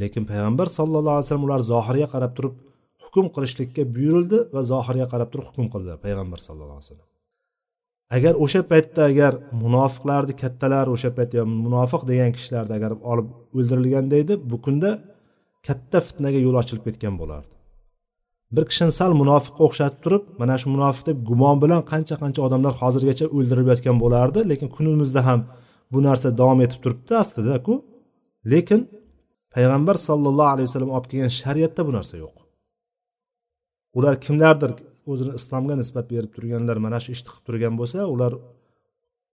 Lekin 0.00 0.22
payg'ambar 0.30 0.66
sallallohu 0.78 1.16
alayhi 1.16 1.26
vasallam 1.26 1.46
ular 1.48 1.60
zohiriga 1.72 2.08
qarab 2.14 2.32
turib 2.36 2.54
hukm 3.04 3.26
qilishlikka 3.34 3.82
buyurildi 3.96 4.38
va 4.54 4.60
zohirga 4.72 5.06
qarab 5.12 5.28
turib 5.32 5.46
hukm 5.50 5.66
qildilar 5.72 5.98
payg'ambar 6.06 6.38
sallallohu 6.46 6.78
alayhi 6.78 6.88
vasallam. 6.90 7.08
Agar 8.16 8.34
o'sha 8.44 8.62
paytda 8.72 9.00
agar 9.10 9.32
munofiqlarni 9.64 10.34
kattalari 10.42 10.90
o'sha 10.96 11.10
paytda 11.18 11.40
munofiq 11.64 12.02
degan 12.10 12.30
kishilarni 12.36 12.72
agar 12.78 12.92
olib 13.12 13.28
o'ldirilganda 13.56 14.16
edi 14.22 14.34
bu 14.50 14.56
kunda 14.64 14.90
katta 15.66 15.98
fitnaga 16.06 16.38
yo'l 16.46 16.56
ochilib 16.62 16.84
ketgan 16.88 17.14
bo'lardi. 17.20 17.52
Bir 18.54 18.64
kishini 18.70 18.92
sal 19.00 19.12
munofiqqa 19.22 19.62
o'xshatib 19.68 20.00
turib 20.04 20.24
mana 20.40 20.54
shu 20.60 20.68
munofiq 20.76 21.04
deb 21.10 21.18
gumon 21.28 21.56
bilan 21.64 21.80
qancha 21.92 22.14
qancha 22.22 22.40
odamlar 22.46 22.72
hozirgacha 22.80 23.26
o'ldirib 23.36 23.66
yotgan 23.72 23.96
bo'lardi 24.04 24.40
lekin 24.50 24.68
kunimizda 24.76 25.20
ham 25.28 25.40
bu 25.92 25.98
narsa 26.08 26.28
davom 26.40 26.60
etib 26.66 26.80
turibdi 26.84 27.12
aslida-ku. 27.22 27.74
Lekin 28.52 28.80
payg'ambar 29.54 29.96
sollallohu 30.08 30.50
alayhi 30.54 30.68
vasallam 30.68 30.92
olib 30.96 31.06
kelgan 31.10 31.32
shariatda 31.40 31.82
bu 31.88 31.92
narsa 31.98 32.14
yo'q. 32.24 32.45
Ular 33.98 34.14
kimlardir 34.24 34.72
o'zini 35.10 35.32
islomga 35.38 35.74
nisbat 35.82 36.06
berib 36.12 36.30
turganlar 36.36 36.76
mana 36.86 36.98
shu 37.04 37.10
ishni 37.16 37.28
qilib 37.32 37.44
turgan 37.48 37.74
bo'lsa 37.80 37.98
ular 38.14 38.32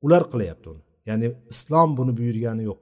ular 0.05 0.23
qilyapti 0.33 0.67
uni. 0.73 0.81
Ya'ni 1.09 1.27
islom 1.53 1.89
buni 1.99 2.11
buyurgani 2.19 2.63
yo'q. 2.69 2.81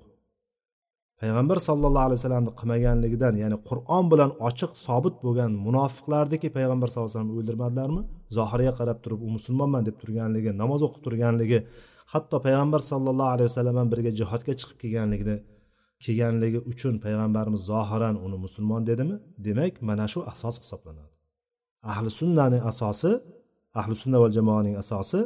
Payg'ambar 1.22 1.58
sallallohu 1.68 2.06
alayhi 2.08 2.20
vasallamni 2.20 2.52
qilmaganligidan 2.60 3.36
ya'ni 3.44 3.58
qur'on 3.70 4.06
bilan 4.12 4.32
ochiq 4.48 4.72
sobit 4.86 5.16
bo'lgan 5.26 5.52
munofiqlarniki 5.68 6.48
payg'ambar 6.58 6.88
sallallohu 6.90 7.12
alayhi 7.12 7.20
vasallam 7.20 7.38
o'ldirmadilarmi 7.40 8.02
zohiriga 8.38 8.74
qarab 8.80 8.98
turib 9.04 9.20
u 9.28 9.30
musulmonman 9.38 9.84
deb 9.88 9.96
turganligi 10.02 10.52
namoz 10.62 10.82
o'qib 10.88 11.02
turganligi 11.08 11.60
hatto 12.14 12.38
payg'ambar 12.46 12.82
sallallohu 12.92 13.32
alayhi 13.36 13.50
vasallam 13.50 13.74
bilan 13.76 13.88
birga 13.94 14.12
jihodga 14.20 14.54
chiqib 14.60 14.78
kelganligini 14.84 15.38
kelganligi 16.06 16.60
uchun 16.72 16.94
payg'ambarimiz 17.06 17.62
zohiran 17.72 18.16
uni 18.26 18.38
musulmon 18.46 18.82
dedimi? 18.90 19.16
Demak 19.48 19.74
mana 19.90 20.06
shu 20.14 20.20
asos 20.34 20.56
hisoblanadi. 20.64 21.11
Ahli 21.92 22.10
sunnani 22.20 22.60
asosi 22.72 23.12
ahli 23.80 23.96
sunna 24.02 24.18
va 24.24 24.28
jamoaning 24.38 24.76
asosi 24.84 25.20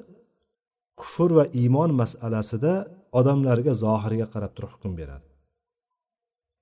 kufr 1.00 1.30
va 1.38 1.46
iymon 1.62 1.90
masalasida 2.02 2.74
odamlarga 3.20 3.74
zohiriga 3.84 4.28
qarab 4.34 4.52
turib 4.56 4.72
hukm 4.76 4.92
beradi. 5.00 5.28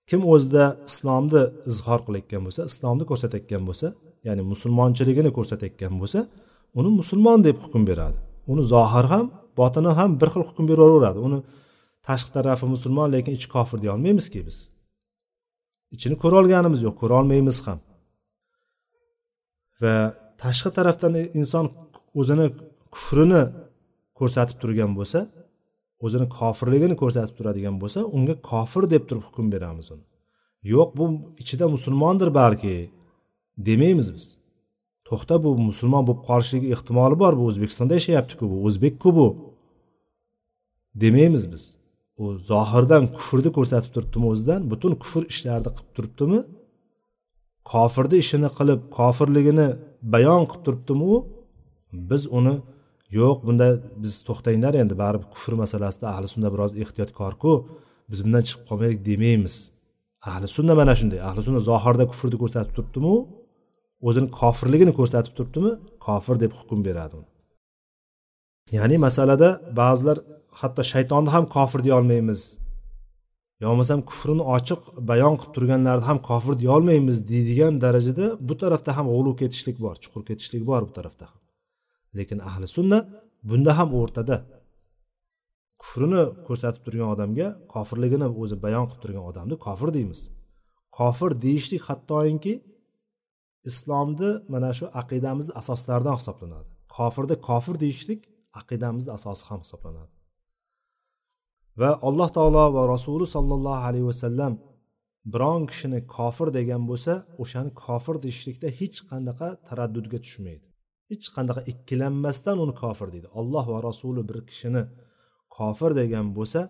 Kim 0.09 0.21
o'zida 0.33 0.65
islomni 0.89 1.41
izhor 1.71 1.99
qilayotgan 2.05 2.41
bo'lsa 2.47 2.61
islomni 2.71 3.03
ko'rsatayotgan 3.11 3.63
bo'lsa 3.69 3.87
ya'ni 4.27 4.43
musulmonchiligini 4.51 5.31
ko'rsatayotgan 5.37 5.93
bo'lsa 6.01 6.19
uni 6.79 6.89
musulmon 6.99 7.39
deb 7.47 7.57
hukm 7.63 7.83
beradi. 7.89 8.17
Uni 8.51 8.63
zohir 8.73 9.05
ham 9.13 9.25
botini 9.59 9.91
ham 9.99 10.11
bir 10.21 10.29
xil 10.33 10.43
hukm 10.49 10.65
beraveradi. 10.71 11.19
Uni 11.27 11.39
tashqi 12.07 12.31
tarafi 12.35 12.65
musulmon 12.75 13.07
lekin 13.15 13.33
ichi 13.37 13.47
kofir 13.55 13.77
deyolmaymizki 13.83 14.39
biz. 14.47 14.57
Ichini 15.95 16.15
ko'rolganimiz 16.23 16.79
yo'q 16.87 16.95
ko'rolmaymiz 17.01 17.57
ham. 17.67 17.79
Va 19.83 19.95
tashqi 20.43 20.69
tarafdan 20.77 21.13
inson 21.39 21.65
o'zini 22.19 22.47
kufrini 22.93 23.43
ko'rsatib 24.19 24.57
turgan 24.61 24.91
bo'lsa 24.99 25.19
o'zini 26.05 26.27
kofirligini 26.37 26.95
ko'rsatib 27.01 27.35
turadigan 27.37 27.75
bo'lsa 27.81 27.99
unga 28.17 28.35
kofir 28.51 28.83
deb 28.93 29.03
turib 29.09 29.23
hukm 29.27 29.47
beramiz 29.55 29.87
uni. 29.93 30.05
Yo'q 30.73 30.89
bu 30.97 31.05
ichida 31.41 31.65
musulmondir 31.75 32.29
balki 32.39 32.75
demaymiz 33.67 34.07
biz. 34.15 34.25
To'xta 35.07 35.35
bu 35.43 35.49
musulmon 35.69 36.03
bo'lib 36.07 36.21
qolishligi 36.29 36.67
ehtimoli 36.75 37.15
bor 37.23 37.33
bu 37.39 37.43
o'zbekistonda 37.51 37.93
yashayaptiku 37.99 38.43
bu 38.51 38.57
o'zbekku 38.67 39.09
bu. 39.19 39.27
Demaymiz 41.03 41.45
biz. 41.53 41.63
U 42.21 42.23
zohirdan 42.51 43.03
kufrni 43.15 43.49
ko'rsatib 43.57 43.91
turibdimi 43.95 44.27
o'zidan? 44.33 44.61
Butun 44.71 44.93
kufr 45.03 45.23
ishlarini 45.33 45.71
qilib 45.75 45.91
turibdimi? 45.97 46.39
Kofirni 47.71 48.15
ishini 48.23 48.49
qilib 48.57 48.79
kofirligini 48.97 49.67
bayon 50.13 50.43
qilib 50.49 50.63
turibdimi 50.65 51.05
u 51.13 51.15
biz 52.09 52.23
uni 52.37 52.55
yo'q 53.19 53.37
bunda 53.47 53.67
biz 54.03 54.13
to'xtanglar 54.27 54.73
endi 54.81 54.93
baribir 55.03 55.27
kufr 55.33 55.53
masalasida 55.63 56.05
ahli 56.13 56.27
sunna 56.33 56.49
biroz 56.53 56.71
ehtiyotkorku 56.83 57.51
biz 58.11 58.19
bundan 58.25 58.43
chiqib 58.47 58.63
qolmaylik 58.69 59.01
demaymiz. 59.09 59.55
Ahli 60.29 60.47
sunna 60.57 60.73
mana 60.79 60.93
shunday 60.99 61.19
ahli 61.29 61.41
sunna 61.47 61.61
zohirda 61.69 62.05
kufrni 62.11 62.37
ko'rsatib 62.43 62.73
turibdimi 62.77 63.15
o'zini 64.07 64.27
kofirligini 64.39 64.93
ko'rsatib 64.99 65.33
turibdimi? 65.37 65.71
Kofir 66.05 66.35
deb 66.43 66.51
hukm 66.59 66.79
beradi 66.87 67.17
ya'ni 68.75 68.97
masalada 69.05 69.49
ba'zilar 69.79 70.17
hatto 70.59 70.81
shaytonni 70.93 71.29
ham 71.35 71.45
kofir 71.55 71.79
deya 71.85 71.95
olmaymiz. 71.99 72.41
Yo 73.63 73.67
bo'lmasam 73.71 73.99
kufrini 74.09 74.43
ochiq 74.55 74.81
bayon 75.09 75.35
qilib 75.39 75.53
turganlarni 75.55 76.05
ham 76.09 76.19
kofir 76.29 76.53
deya 76.61 76.71
olmaymiz 76.77 77.17
deydigan 77.31 77.73
darajada 77.83 78.25
bu 78.47 78.53
tarafda 78.61 78.91
ham 78.97 79.05
g'uluv 79.13 79.35
ketishlik 79.41 79.77
bor 79.85 79.95
chuqur 80.03 80.21
ketishlik 80.29 80.63
bor 80.69 80.81
bu 80.87 80.93
tarafda 80.97 81.25
ham. 81.31 81.39
Lekin 82.17 82.39
ahli 82.49 82.67
sunna 82.77 82.99
bunda 83.49 83.71
ham 83.79 83.89
o'rtada. 83.99 84.37
Kufrini 85.81 86.23
ko'rsatib 86.47 86.81
turgan 86.85 87.09
odamga 87.15 87.47
kofirligini 87.73 88.27
o'zi 88.41 88.55
bayon 88.65 88.85
qilib 88.89 89.01
turgan 89.03 89.25
odamni 89.31 89.55
kofir 89.65 89.89
deymiz. 89.97 90.21
Kofir 90.99 91.31
deyishlik 91.45 91.81
hattoki 91.89 92.53
islomni 93.69 94.31
mana 94.53 94.71
shu 94.77 94.85
aqidamizni 95.01 95.53
asoslaridan 95.61 96.15
hisoblanadi. 96.19 96.69
Kofirni 96.97 97.35
kofir 97.49 97.75
deyishlik 97.83 98.21
aqidamizni 98.61 99.11
asosi 99.17 99.43
ham 99.49 99.59
hisoblanadi. 99.65 100.12
Va 101.81 101.89
alloh 102.07 102.29
taolo 102.37 102.65
va 102.75 102.83
rasuli 102.95 103.25
sollallohu 103.35 103.81
alayhi 103.87 104.07
vasallam 104.11 104.53
biron 105.33 105.61
kishini 105.71 105.99
kofir 106.15 106.47
degan 106.57 106.81
bo'lsa 106.89 107.13
o'shani 107.43 107.71
kofir 107.83 108.15
deyishlikda 108.23 108.67
hech 108.79 108.97
qanaqa 109.09 109.47
taraddudga 109.67 110.19
tushmaydi. 110.25 110.65
Hech 111.11 111.27
qanaqa 111.35 111.61
ikkilanmasdan 111.71 112.57
uni 112.63 112.73
kofir 112.83 113.07
deydi. 113.13 113.27
Alloh 113.39 113.65
va 113.73 113.79
rasuli 113.89 114.21
bir 114.29 114.37
kishini 114.49 114.83
kofir 115.57 115.91
degan 116.01 116.27
bo'lsa 116.37 116.61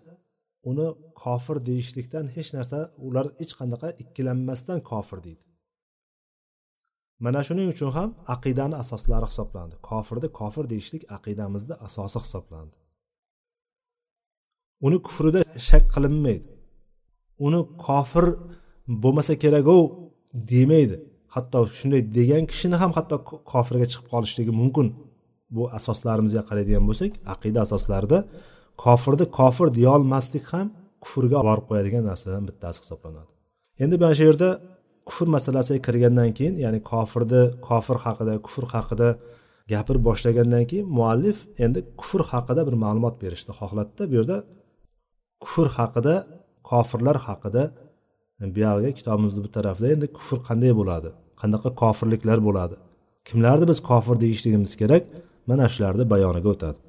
uni 0.70 0.88
kofir 1.24 1.58
deyishlikdan 1.70 2.26
hech 2.36 2.50
narsa 2.58 2.78
ular 3.08 3.26
hech 3.40 3.54
qanaqa 3.60 3.88
ikkilanmasdan 4.04 4.80
kofir 4.92 5.20
deydi. 5.28 5.44
Mana 7.24 7.42
shuning 7.48 7.68
uchun 7.74 7.92
ham 7.98 8.10
aqidani 8.36 8.76
asoslari 8.84 9.28
hisoblandi. 9.32 9.76
Kofirni 9.90 10.28
kofir 10.40 10.66
deyishlik 10.74 11.04
aqidamizni 11.18 11.76
asosi 11.88 12.20
hisoblandi. 12.26 12.76
Uni 14.86 14.98
kufrida 15.08 15.42
shak 15.68 15.84
qilinmaydi. 15.94 16.50
Uni 17.46 17.60
kofir 17.86 18.26
bo'lmasa 19.04 19.34
keraku 19.44 19.78
demaydi. 20.52 20.98
Hatto 21.36 21.60
shunday 21.80 22.02
degan 22.18 22.44
kishini 22.52 22.78
ham 22.82 22.92
hatto 22.98 23.16
kofirga 23.54 23.86
chiqib 23.92 24.08
qolishligi 24.14 24.54
mumkin. 24.62 24.88
Bu 25.56 25.64
asoslarimizga 25.78 26.42
qaraydigan 26.50 26.84
bo'lsak 26.90 27.12
aqida 27.34 27.60
asoslarida 27.66 28.20
kofirni 28.84 29.26
kofir 29.40 29.68
deyolmaslik 29.80 30.46
ham 30.54 30.68
kufrga 31.04 31.40
borib 31.48 31.66
qo'yadigan 31.70 32.04
narsalardan 32.10 32.46
bittasi 32.50 32.78
hisoblanadi. 32.84 33.30
Endi 33.84 33.96
mana 34.02 34.14
shu 34.18 34.24
yerda 34.30 34.50
kufr 35.10 35.28
masalasiga 35.36 35.80
kirgandan 35.88 36.30
keyin 36.38 36.56
ya'ni 36.66 36.80
kofirni 36.92 37.42
kofir 37.68 37.98
haqida 38.06 38.34
kufr 38.46 38.66
haqida 38.74 39.10
gapirib 39.72 40.04
boshlagandan 40.10 40.64
keyin 40.70 40.88
muallif 40.98 41.38
endi 41.66 41.80
kufr 42.00 42.22
haqida 42.32 42.62
bir 42.68 42.76
ma'lumot 42.84 43.16
berishni 43.24 43.54
xohladida 43.60 44.04
bu 44.10 44.14
yerda 44.20 44.38
kufr 45.44 45.68
haqida 45.78 46.16
kofirlar 46.70 47.18
haqida 47.28 47.64
buyog'iga 48.56 48.92
kitobimizni 49.00 49.42
bu 49.46 49.50
tarafida 49.58 49.88
endi 49.96 50.08
kufr 50.18 50.38
qanday 50.48 50.74
bo'ladi? 50.80 51.10
Qanaqa 51.42 51.70
kofirliklar 51.82 52.40
bo'ladi? 52.48 52.76
Kimlarni 53.28 53.66
biz 53.72 53.80
kofir 53.90 54.16
deyishligimiz 54.24 54.74
kerak? 54.82 55.04
Mana 55.50 55.66
shularni 55.74 56.06
bayoniga 56.14 56.50
o'tadi. 56.56 56.80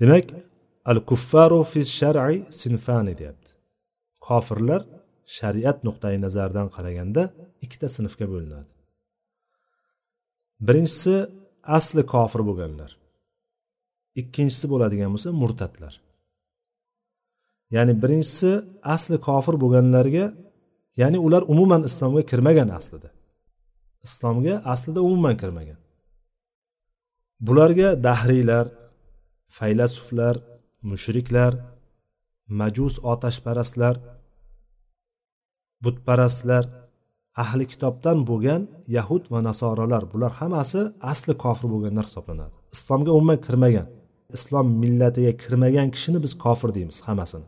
Demak 0.00 0.24
al 0.90 0.98
kuffaru 1.10 1.60
fi 1.70 1.80
shar'i 1.98 2.36
sinfani 2.62 3.12
deyapti. 3.20 3.50
Kofirlar 4.26 4.80
shariat 5.36 5.78
nuqtai 5.86 6.16
nazaridan 6.24 6.68
qaraganda 6.76 7.22
ikkita 7.64 7.88
sinfga 7.96 8.26
bo'linadi. 8.32 8.70
Birinchisi 10.66 11.14
asli 11.78 12.02
kofir 12.14 12.40
bo'lganlar. 12.48 12.90
Ikkinchisi 14.20 14.66
bo'ladigan 14.72 15.10
bo'lsa 15.14 15.30
murtadlar. 15.42 15.94
Ya'ni 17.70 18.02
birinchisi 18.02 18.50
asli 18.94 19.16
kofir 19.28 19.54
bo'lganlarga 19.62 20.26
ya'ni 21.00 21.18
ular 21.26 21.42
umuman 21.52 21.82
islomga 21.88 22.22
kirmagan 22.30 22.68
aslida. 22.78 23.10
Islomga 24.06 24.54
aslida 24.72 25.00
umuman 25.08 25.36
kirmagan. 25.42 25.78
Bularga 27.46 27.88
dahriylar 28.06 28.66
faylasuflar 29.56 30.36
mushriklar 30.90 31.52
majus 32.60 32.94
otashparastlar 33.12 33.94
butparastlar 35.84 36.64
ahli 37.42 37.64
kitobdan 37.72 38.18
bo'lgan 38.30 38.62
yahud 38.96 39.24
va 39.32 39.40
nasoralar 39.48 40.02
bular 40.12 40.32
hammasi 40.40 40.80
asli 41.12 41.34
kofir 41.44 41.68
bo'lganlar 41.74 42.04
hisoblanadi. 42.10 42.54
Islomga 42.76 43.10
umuman 43.18 43.38
kirmagan 43.46 43.86
islom 44.36 44.66
millatiga 44.82 45.32
kirmagan 45.42 45.88
kishini 45.94 46.18
biz 46.24 46.32
kofir 46.44 46.70
deymiz 46.76 46.98
hammasini. 47.06 47.46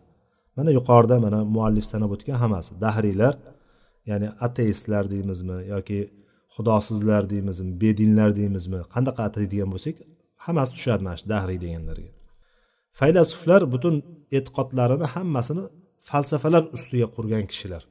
Mana 0.57 0.71
yuqorida 0.79 1.17
mana 1.27 1.39
muallif 1.57 1.87
sanab 1.93 2.11
o'tgan 2.17 2.37
hammasi. 2.43 2.71
Dahriylar 2.85 3.35
ya'ni 4.11 4.29
ateistlar 4.47 5.05
deymizmi 5.15 5.59
yoki 5.75 5.99
xudosizlar 6.55 7.23
deymizmi 7.33 7.73
bedinlar 7.83 8.31
deymizmi 8.41 8.81
qanaqa 8.95 9.23
ataydigan 9.29 9.69
bo'lsak 9.75 9.97
hammasi 10.47 10.71
tushadi 10.77 11.03
mana 11.07 11.17
shu 11.21 11.27
dahriy 11.35 11.59
deganlarga. 11.65 12.11
Faylasuflar 12.99 13.63
butun 13.75 13.95
e'tiqodlarini 14.37 15.07
hammasini 15.15 15.65
falsafalar 16.09 16.63
ustiga 16.77 17.07
qurgan 17.17 17.45
kishilar. 17.53 17.83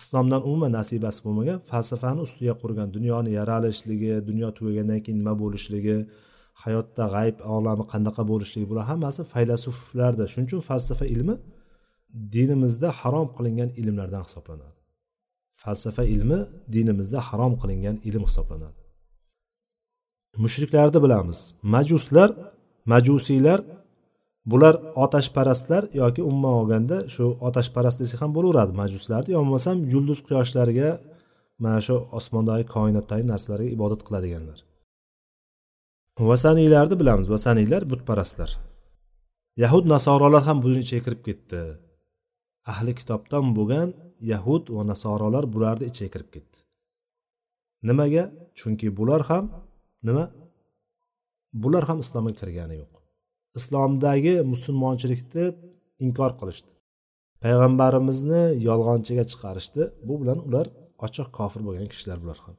Islomdan 0.00 0.40
umuman 0.48 0.72
nasibasi 0.78 1.20
bo'lmagan 1.26 1.58
falsafani 1.70 2.20
ustiga 2.26 2.54
qurgan 2.62 2.88
dunyoni 2.96 3.30
yaralishligi 3.38 4.12
dunyo 4.28 4.48
tugagandan 4.56 5.00
keyin 5.04 5.18
nima 5.22 5.34
bo'lishligi 5.42 5.96
hayotda 6.62 7.04
g'ayb 7.14 7.36
olami 7.56 7.84
qanaqa 7.92 8.22
bo'lishligi 8.30 8.66
bular 8.70 8.84
hammasi 8.92 9.20
faylasuflarda. 9.32 10.24
Shuning 10.32 10.48
uchun 10.50 10.62
falsafa 10.70 11.06
ilmi 11.14 11.34
dinimizda 12.34 12.88
harom 13.00 13.28
qilingan 13.36 13.70
ilmlardan 13.80 14.22
hisoblanadi. 14.28 14.76
Falsafa 15.62 16.04
ilmi 16.14 16.38
dinimizda 16.74 17.18
harom 17.28 17.54
qilingan 17.62 17.96
ilm 18.08 18.24
hisoblanadi. 18.28 18.80
Mushriklarni 20.44 20.98
bilamiz. 21.04 21.38
Majuslar 21.74 22.30
majusiylar 22.92 23.60
bular 24.50 24.74
otashparastlar 25.04 25.82
yoki 26.02 26.22
umuman 26.22 26.54
olganda 26.60 26.96
shu 27.14 27.24
otashparast 27.48 27.98
desak 28.02 28.20
ham 28.22 28.30
bo'laveradi. 28.36 28.72
Majuslarni 28.82 29.30
yo 29.34 29.38
bo'lmasam 29.42 29.76
yulduz 29.92 30.18
quyoshlarga 30.26 30.88
mana 31.62 31.80
shu 31.86 31.96
osmondagi 32.18 32.64
koinotdagi 32.74 33.24
narsalarga 33.32 33.68
ibodat 33.76 34.00
qiladiganlar. 34.06 34.58
Vasaniylarni 36.30 36.96
bilamiz. 37.00 37.26
Vasaniylar 37.34 37.82
butparastlar. 37.90 38.50
Yahud 39.62 39.84
nasorolar 39.94 40.42
ham 40.48 40.58
buning 40.64 40.82
ichiga 40.84 41.02
kirib 41.06 41.22
ketdi. 41.28 41.60
Ahli 42.72 42.92
kitobdan 43.00 43.44
bo'lgan 43.56 43.88
yahud 44.32 44.64
va 44.76 44.82
nasorolar 44.92 45.44
bularni 45.54 45.84
ichiga 45.90 46.10
kirib 46.14 46.30
ketdi. 46.34 46.58
Nimaga? 47.88 48.24
Chunki 48.58 48.86
bular 48.98 49.22
ham 49.30 49.44
nima? 50.06 50.24
Bular 51.62 51.84
ham 51.88 51.98
islomga 52.04 52.32
kirgani 52.40 52.76
yo'q. 52.82 52.94
Islomdagi 53.58 54.34
musulmonchilikni 54.52 55.44
inkor 56.04 56.32
qilishdi. 56.40 56.70
Payg'ambarimizni 57.42 58.42
yolg'onchiga 58.68 59.24
chiqarishdi. 59.30 59.82
Bu 60.06 60.14
bilan 60.22 60.38
ular 60.48 60.66
ochiq 61.06 61.28
kofir 61.38 61.60
bo'lgan 61.66 61.88
kishilar 61.92 62.18
bular 62.22 62.38
ham. 62.44 62.56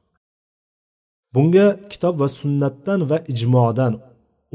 Bunga 1.34 1.66
kitob 1.92 2.14
va 2.22 2.28
sunnatdan 2.40 3.00
va 3.10 3.18
ijmodan 3.32 3.94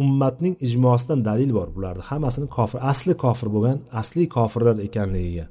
ummatning 0.02 0.56
ijmosidan 0.68 1.20
dalil 1.30 1.52
bor. 1.58 1.68
Bularni 1.76 2.04
hammasini 2.10 2.48
kofir 2.58 2.80
asli 2.92 3.14
kofir 3.24 3.48
bo'lgan 3.56 3.80
asli 4.02 4.26
kofirlar 4.36 4.78
ekanligiga. 4.88 5.46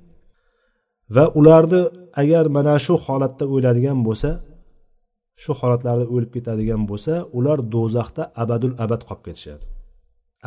Va 1.15 1.25
ularni 1.39 1.83
agar 2.23 2.45
mana 2.57 2.75
shu 2.87 2.95
holatda 3.07 3.45
o'ladigan 3.55 3.99
bo'lsa 4.07 4.31
shu 5.43 5.53
holatlarda 5.61 6.07
o'lib 6.15 6.31
ketadigan 6.37 6.83
bo'lsa 6.91 7.13
ular 7.39 7.59
do'zaxda 7.75 8.23
abadul 8.43 8.75
abad 8.85 9.03
qolib 9.09 9.25
ketishadi. 9.27 9.65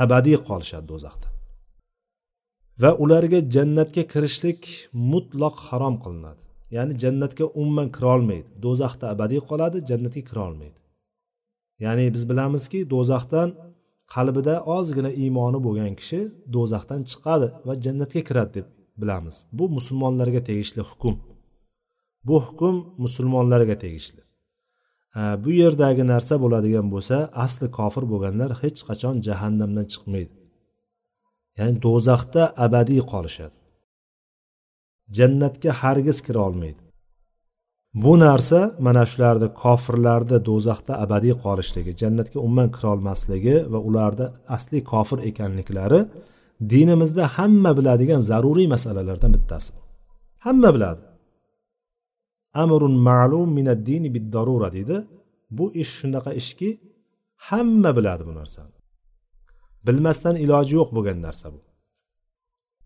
Abadiy 0.04 0.38
qolishadi 0.48 0.86
do'zaxda. 0.92 1.28
Va 2.82 2.92
ularga 3.04 3.40
jannatga 3.56 4.04
kirishlik 4.14 4.62
mutloq 5.12 5.56
harom 5.68 5.96
qilinadi. 6.04 6.42
Ya'ni 6.76 6.94
jannatga 7.04 7.46
umuman 7.60 7.88
kirolmaydi 7.98 8.50
do'zaxda 8.66 9.06
abadiy 9.14 9.42
qoladi 9.50 9.78
jannatga 9.90 10.24
kirolmaydi 10.30 10.80
ya'ni 11.84 12.14
biz 12.14 12.24
bilamizki 12.30 12.80
do'zaxdan 12.94 13.50
qalbida 14.14 14.56
ozgina 14.78 15.12
iymoni 15.24 15.60
bo'lgan 15.66 15.94
kishi 16.00 16.22
do'zaxdan 16.56 17.02
chiqadi 17.10 17.48
va 17.68 17.74
jannatga 17.86 18.22
kiradi 18.30 18.52
deb 18.58 18.68
bilamiz. 19.02 19.36
Bu 19.58 19.66
musulmonlarga 19.78 20.42
tegishli 20.50 20.82
hukm. 20.90 21.16
Bu 22.28 22.36
hukm 22.46 22.76
musulmonlarga 23.04 23.78
tegishli. 23.84 24.22
Bu 25.44 25.52
yerdagi 25.62 26.04
narsa 26.14 26.36
bo'ladigan 26.44 26.88
bo'lsa 26.94 27.18
asli 27.46 27.68
kofir 27.78 28.04
bo'lganlar 28.12 28.52
hech 28.62 28.80
qachon 28.88 29.16
jahannamdan 29.28 29.86
chiqmaydi. 29.94 30.36
Ya'ni 31.58 31.78
do'zaxda 31.86 32.44
abadiy 32.66 33.02
qolishadi. 33.12 33.58
Jannatga 35.18 35.72
hargiz 35.82 36.18
kira 36.26 36.40
olmaydi. 36.48 36.85
Bu 38.04 38.14
narsa 38.20 38.60
mana 38.86 39.04
shularni 39.12 39.48
kofirlarni 39.64 40.38
do'zaxda 40.50 40.94
abadiy 41.04 41.34
qolishligi 41.46 41.92
jannatga 42.02 42.38
umuman 42.46 42.70
kira 42.76 42.88
olmasligi 42.96 43.56
va 43.74 43.80
ularni 43.90 44.26
asli 44.56 44.80
kofir 44.92 45.20
ekanliklari 45.30 46.00
dinimizda 46.72 47.24
hamma 47.38 47.72
biladigan 47.78 48.20
zaruriy 48.30 48.68
masalalardan 48.76 49.32
bittasi. 49.34 49.74
Hamma 50.46 50.70
biladi. 50.76 51.04
Amrun 52.54 52.96
ma'lum 53.10 53.50
minad 53.58 53.82
dini 53.90 54.10
bid 54.16 54.26
darura 54.34 54.70
deydi. 54.76 54.98
Bu 55.58 55.66
ish 55.82 55.92
shunaqa 56.00 56.32
ishki 56.42 56.70
hamma 57.48 57.92
biladi 57.98 58.24
bu 58.30 58.34
narsani. 58.40 58.74
Bilmasdan 59.88 60.36
iloji 60.44 60.74
yo'q 60.80 60.90
bo'lgan 60.98 61.20
narsa 61.28 61.48
bu. 61.54 61.60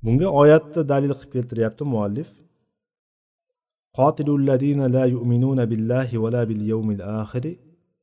Bunga 0.03 0.27
oyatni 0.41 0.81
dalil 0.91 1.13
qilib 1.17 1.31
keltiryapti 1.35 1.83
muallif. 1.93 2.29
قاتلوا 3.98 4.38
الذين 4.38 4.86
لا 4.86 5.04
يؤمنون 5.04 5.64
بالله 5.64 6.18
ولا 6.18 6.44
باليوم 6.44 6.90
الآخر 6.90 7.44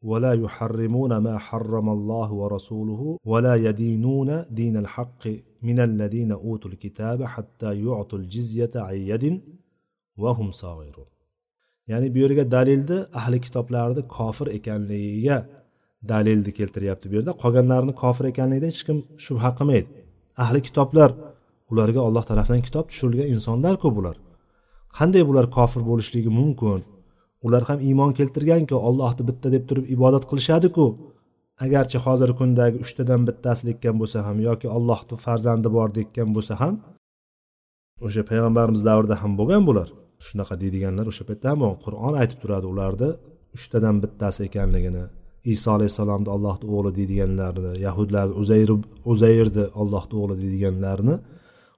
ولا 0.10 0.34
يحرمون 0.34 1.18
ما 1.18 1.38
حرم 1.38 1.90
الله 1.90 2.34
ورسوله 2.34 3.18
ولا 3.26 3.56
يدينون 3.56 4.46
دين 4.52 4.78
الحق 4.78 5.24
من 5.62 5.80
الذين 5.80 6.32
أوتوا 6.32 6.72
الكتاب 6.72 7.24
حتى 7.24 7.82
يعطوا 7.86 8.20
الجزية 8.20 8.72
عن 8.76 8.96
يد 8.96 9.42
وهم 10.18 10.52
صاغرون 10.52 11.12
ya'ni 11.92 12.08
bu 12.14 12.20
yerga 12.24 12.44
dalilni 12.56 12.98
ahli 13.20 13.38
kitoblarni 13.46 14.02
kofir 14.18 14.48
ekanligiga 14.58 15.38
dalilni 16.12 16.52
keltiryapti 16.60 17.06
bu 17.12 17.14
yerda 17.18 17.32
qolganlarini 17.44 17.94
kofir 18.04 18.26
ekanligida 18.32 18.68
hech 18.72 18.82
kim 18.88 18.98
shubha 19.26 19.50
qilmaydi 19.60 19.88
ahli 20.44 20.60
kitoblar 20.68 21.10
ularga 21.72 22.02
alloh 22.08 22.24
tarafidan 22.30 22.62
kitob 22.68 22.86
tushirilgan 22.92 23.28
insonlarku 23.36 23.88
bular 23.98 24.16
Qanday 24.97 25.23
bular 25.29 25.47
kofir 25.57 25.83
bo'lishligi 25.91 26.31
mumkin? 26.41 26.81
Ular 27.47 27.63
ham 27.69 27.79
iymon 27.89 28.13
keltirganku 28.19 28.77
ollohni 28.89 29.23
bitta 29.29 29.49
deb 29.55 29.65
turib 29.69 29.87
ibodat 29.95 30.25
qilishadiku. 30.31 30.87
Agarchi 31.65 31.99
hozirgi 32.05 32.37
kundagi 32.41 32.77
uchtadan 32.85 33.23
bittasi 33.29 33.63
dekkan 33.69 33.95
bo'lsa 34.01 34.19
ham 34.27 34.37
yoki 34.49 34.69
ollohni 34.77 35.17
farzandi 35.25 35.69
bor 35.77 35.89
dekkan 35.99 36.29
bo'lsa 36.37 36.55
ham 36.63 36.75
o'sha 38.07 38.23
payg'ambarimiz 38.31 38.83
davrida 38.89 39.17
ham 39.23 39.33
bo'lgan 39.41 39.63
bular. 39.69 39.89
Shunaqa 40.27 40.55
deydiganlar 40.63 41.07
o'sha 41.13 41.25
paytda 41.29 41.47
ham 41.53 41.61
qur'on 41.85 42.15
aytib 42.21 42.39
turadi 42.43 42.67
ularni 42.73 43.11
uchtadan 43.57 43.97
bittasi 44.03 44.41
ekanligini 44.49 45.05
iso 45.55 45.69
alayhissalomni 45.77 46.31
allohni 46.37 46.67
o'g'li 46.77 46.91
deydiganlarni 46.99 47.73
yahudlar 47.87 48.27
uzayr 48.43 48.71
uzayrni 49.13 49.65
allohni 49.81 50.15
o'g'li 50.23 50.37
deydiganlarni 50.43 51.15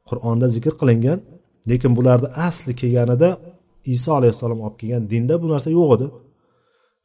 qur'onda 0.09 0.47
zikr 0.57 0.75
qilingan. 0.81 1.19
Lekin 1.69 1.93
bularni 1.97 2.29
asli 2.49 2.73
kelganida 2.81 3.31
iso 3.95 4.11
alayhissalom 4.19 4.61
olib 4.67 4.77
kelgan 4.81 5.05
dinda 5.13 5.35
bu 5.43 5.47
narsa 5.53 5.71
yo'q 5.79 5.91
edi. 5.97 6.07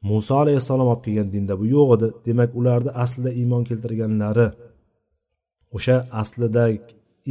Muso 0.10 0.34
alayhissalom 0.44 0.88
olib 0.94 1.04
kelgan 1.06 1.30
dinda 1.36 1.54
bu 1.60 1.66
yo'q 1.76 1.90
edi. 1.96 2.08
Demak 2.26 2.52
ularni 2.60 2.92
aslida 3.04 3.32
iymon 3.42 3.64
keltirganlari 3.70 4.48
o'sha 5.76 5.96
aslida 6.22 6.64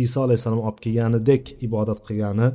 iso 0.04 0.18
alayhissalom 0.26 0.60
olib 0.68 0.78
kelganidek 0.84 1.42
ibodat 1.66 2.00
qilgani 2.06 2.48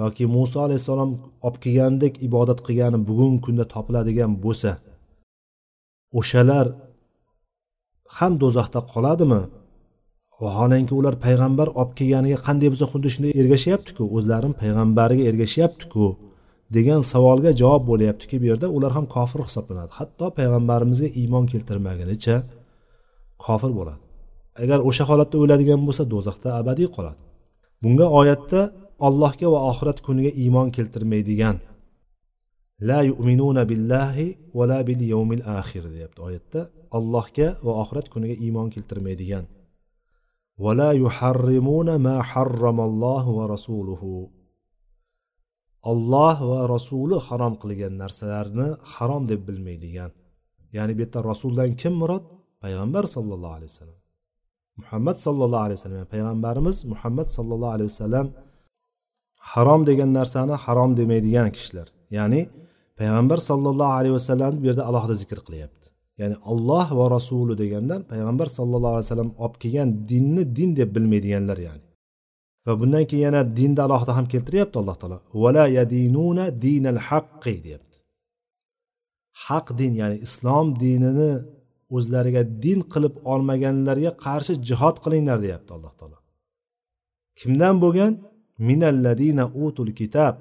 yoki 0.00 0.24
muso 0.36 0.58
alayhissalom 0.66 1.10
olib 1.46 1.58
kelgandek 1.64 2.14
ibodat 2.28 2.60
qilgani 2.66 2.98
bugungi 3.08 3.40
kunda 3.46 3.64
topiladigan 3.74 4.32
bo'lsa 4.44 4.70
o'shalar 6.18 6.66
ham 8.16 8.32
do'zaxda 8.42 8.80
qoladimi? 8.92 9.42
Vaholanki 10.44 10.92
ular 11.00 11.14
payg'ambar 11.26 11.68
olib 11.80 11.92
kelganiga 11.98 12.38
qanday 12.46 12.68
bo'lsa 12.72 12.86
xuddi 12.92 13.08
shunday 13.14 13.32
ergashyaptiku 13.42 14.02
o'zlarini 14.16 14.54
payg'ambariga 14.62 15.24
ergashyaptiku 15.30 16.06
degan 16.76 17.00
savolga 17.12 17.50
javob 17.60 17.82
bo'lyaptiki 17.90 18.36
bu 18.42 18.46
yerda 18.50 18.66
ular 18.76 18.92
ham 18.96 19.06
kofir 19.16 19.40
hisoblanadi. 19.48 19.92
Hatto 19.98 20.26
payg'ambarimizga 20.38 21.08
iymon 21.20 21.44
keltirmagunicha 21.52 22.36
kofir 23.44 23.70
bo'ladi. 23.78 24.00
Agar 24.62 24.78
o'sha 24.88 25.04
holatda 25.10 25.36
o'ladigan 25.44 25.80
bo'lsa 25.86 26.02
do'zaxda 26.12 26.48
abadiy 26.60 26.88
qoladi. 26.96 27.20
Bunga 27.82 28.06
oyatda 28.20 28.60
allohga 29.08 29.48
va 29.54 29.60
oxirat 29.70 29.98
kuniga 30.06 30.32
iymon 30.42 30.68
keltirmaydigan 30.76 31.56
la 32.88 33.00
yu'minuna 33.10 33.62
billahi 33.70 34.26
va 34.58 34.64
la 34.70 34.78
bil 34.88 35.00
yawmil 35.12 35.42
axir 35.58 35.84
deyapti. 35.94 36.18
Oyatda 36.28 36.60
allohga 36.98 37.48
va 37.66 37.72
oxirat 37.82 38.06
kuniga 38.14 38.36
iymon 38.44 38.68
keltirmaydigan 38.74 39.44
va 40.62 40.72
la 40.80 40.90
yuharrimuna 41.02 41.94
ma 42.06 42.16
harramallohu 42.30 43.30
ورسوله. 43.38 43.50
Rasuluhu 43.54 44.40
olloh 45.92 46.36
va 46.50 46.60
rasuli 46.74 47.16
harom 47.26 47.54
qilgan 47.62 47.94
narsalarni 48.02 48.68
harom 48.92 49.22
deb 49.30 49.40
bilmaydigan. 49.48 50.10
Ya'ni 50.76 50.92
bu 50.96 51.00
yerda 51.04 51.20
rasuldan 51.30 51.70
kim 51.80 51.94
murod? 52.00 52.24
Payg'ambar 52.62 53.04
sollallohu 53.14 53.54
alayhi 53.58 53.72
vasallam. 53.72 54.00
Muhammad 54.80 55.16
sollallohu 55.26 55.64
alayhi 55.66 55.78
vasallam 55.80 56.06
payg'ambarimiz 56.14 56.76
muhammad 56.92 57.28
sollallohu 57.36 57.74
alayhi 57.76 57.90
vasallam 57.92 58.26
harom 59.52 59.80
degan 59.88 60.10
narsani 60.18 60.54
harom 60.64 60.90
demaydigan 61.00 61.48
kishilar. 61.56 61.88
Ya'ni 62.16 62.40
payg'ambar 62.98 63.38
sollallohu 63.50 63.92
alayhi 63.98 64.14
vasallam 64.18 64.52
bu 64.60 64.64
yerda 64.68 64.82
alohida 64.90 65.14
zikr 65.22 65.38
qilyapti. 65.46 65.79
Ya'ni 66.20 66.36
olloh 66.50 66.86
va 66.98 67.04
rasuli 67.16 67.54
degandan 67.62 68.00
payg'ambar 68.10 68.48
sallallohu 68.58 68.94
alayhi 68.96 69.08
vasallam 69.08 69.30
olib 69.44 69.56
kelgan 69.62 69.88
dinni 70.10 70.42
din 70.56 70.70
deb 70.78 70.88
bilmaydiganlar 70.96 71.58
ya'ni. 71.66 71.86
Va 72.66 72.72
bundan 72.80 73.04
keyin 73.10 73.24
yana 73.28 73.42
dinda 73.58 73.80
alohida 73.86 74.12
ham 74.18 74.26
keltiryapti 74.32 74.76
alloh 74.82 74.96
taolo. 75.00 75.18
Vala 75.42 75.64
yadinuna 75.78 76.44
dinal 76.64 77.00
haqqi 77.08 77.54
deyapti. 77.66 77.98
Haq 79.44 79.66
din 79.80 79.92
ya'ni 80.00 80.16
islom 80.26 80.66
dinini 80.82 81.32
o'zlariga 81.96 82.42
din 82.64 82.80
qilib 82.92 83.14
olmaganlarga 83.32 84.12
qarshi 84.24 84.52
jihod 84.68 84.96
qilinglar 85.04 85.38
deyapti 85.46 85.70
alloh 85.76 85.92
taolo. 85.98 86.18
Kimdan 87.40 87.76
bo'lgan? 87.84 88.12
Minalladina 88.68 89.44
utul 89.64 89.90
kitob 90.00 90.34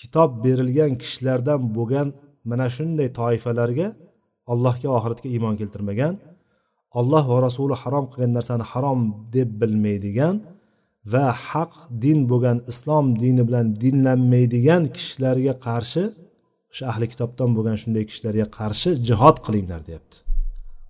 kitob 0.00 0.30
berilgan 0.44 0.92
kishilardan 1.02 1.60
bo'lgan 1.76 2.08
mana 2.50 2.66
shunday 2.76 3.08
toifalarga 3.20 3.88
allohga 4.52 4.88
oxiratga 4.96 5.28
iymon 5.34 5.54
keltirmagan 5.60 6.14
olloh 7.00 7.24
va 7.32 7.38
rasuli 7.46 7.74
harom 7.82 8.04
qilgan 8.10 8.32
narsani 8.38 8.64
harom 8.72 9.00
deb 9.36 9.48
bilmaydigan 9.60 10.36
va 11.12 11.26
haq 11.48 11.72
din 12.02 12.18
bo'lgan 12.30 12.58
islom 12.72 13.06
dini 13.22 13.42
bilan 13.48 13.66
dinlanmaydigan 13.82 14.82
kishilarga 14.96 15.54
qarshi 15.66 16.02
o'sha 16.72 16.84
ahli 16.92 17.06
kitobdan 17.12 17.50
bo'lgan 17.56 17.76
shunday 17.82 18.04
kishilarga 18.10 18.46
qarshi 18.58 18.90
jihod 19.08 19.36
qilinglar 19.46 19.80
deyapti. 19.88 20.16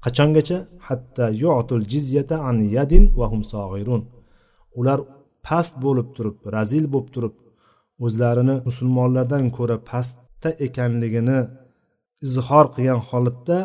Qachongacha? 0.05 0.59
Hatta 0.89 1.25
yu'tul 1.43 1.85
jizyata 1.93 2.37
an 2.51 2.57
yadin 2.77 3.05
va 3.19 3.27
hum 3.33 3.43
sog'irun 3.53 4.03
ular 4.79 4.99
past 5.47 5.75
bo'lib 5.85 6.09
turib 6.17 6.37
razil 6.55 6.85
bo'lib 6.93 7.11
turib 7.15 7.35
o'zlarini 8.07 8.57
musulmonlardan 8.69 9.45
ko'ra 9.57 9.77
pastda 9.91 10.51
ekanligini 10.67 11.39
izhor 12.27 12.67
qilgan 12.75 13.01
holatda 13.09 13.59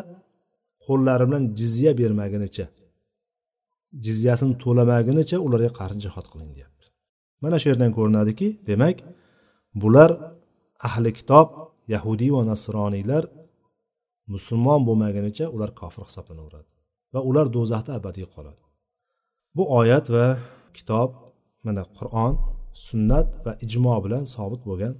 qo'llari 0.86 1.24
bilan 1.30 1.44
jizya 1.60 1.92
bermagunicha 2.02 2.66
jizyasini 4.06 4.54
to'lamagunicha 4.64 5.38
ularga 5.46 5.72
qarshi 5.80 6.00
jihod 6.06 6.26
qiling 6.32 6.52
deyapti. 6.58 6.86
Mana 7.44 7.56
shu 7.62 7.68
yerdan 7.72 7.92
ko'rinadiki 7.98 8.48
demak 8.70 8.98
bular 9.82 10.12
ahli 10.88 11.12
kitob 11.20 11.48
yahudiy 11.94 12.32
va 12.38 12.42
nasroniylar 12.52 13.24
musulmon 14.34 14.82
bo'lmagunicha 14.88 15.46
ular 15.56 15.70
kofir 15.82 16.04
hisoblanaveradi 16.10 16.70
va 17.14 17.20
ular 17.30 17.46
do'zaxda 17.56 17.92
abadiy 18.00 18.28
qoladi. 18.36 18.64
Bu 19.56 19.64
oyat 19.80 20.06
va 20.16 20.26
kitob 20.78 21.10
mana 21.66 21.84
qur'on 21.98 22.34
sunnat 22.88 23.30
va 23.46 23.52
ijmo 23.66 23.96
bilan 24.06 24.24
sobit 24.36 24.62
bo'lgan 24.70 24.94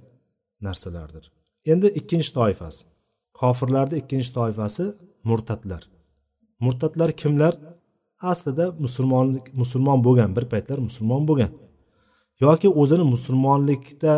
narsalardir. 0.66 1.24
Endi 1.72 1.88
ikkinchi 2.00 2.30
toifasi. 2.38 2.84
Kofirlarni 3.40 3.96
ikkinchi 4.02 4.30
toifasi 4.38 4.84
murtadlar. 5.28 5.82
Murtadlar 6.64 7.10
kimlar? 7.12 7.54
Aslida 8.32 8.66
musulmonlik 8.84 9.54
musulmon 9.60 9.98
bo'lgan 10.06 10.30
bir 10.36 10.44
paytlar 10.52 10.78
musulmon 10.88 11.22
bo'lgan. 11.28 11.52
Yoki 12.44 12.68
o'zini 12.80 13.04
musulmonlikda 13.14 14.14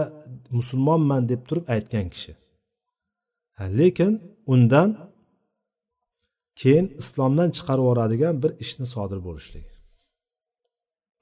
musulmonman 0.59 1.29
deb 1.29 1.41
turib 1.49 1.65
aytgan 1.75 2.07
kishi. 2.15 2.33
Lekin 3.79 4.13
undan 4.53 4.91
keyin 6.61 6.87
islomdan 7.03 7.51
chiqarib 7.57 7.85
yuboradigan 7.85 8.35
bir 8.43 8.53
ishni 8.65 8.87
sodir 8.95 9.19
bo'lishligi. 9.27 9.73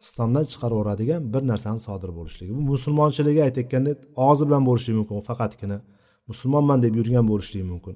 Islomdan 0.04 0.44
chiqarib 0.52 0.76
yuboradigan 0.76 1.22
bir 1.35 1.42
narsani 1.50 1.80
sodir 1.88 2.11
bo'lishligi. 2.18 2.52
Bu 2.59 2.62
musulmonchiligi 2.74 3.40
aytayotganda 3.48 3.92
og'zi 4.28 4.44
bilan 4.48 4.62
bo'lishi 4.68 4.90
mumkin 4.98 5.20
faqatgina 5.30 5.78
musulmonman 6.30 6.78
deb 6.84 6.94
yurgan 7.00 7.24
bo'lishligi 7.30 7.66
mumkin. 7.72 7.94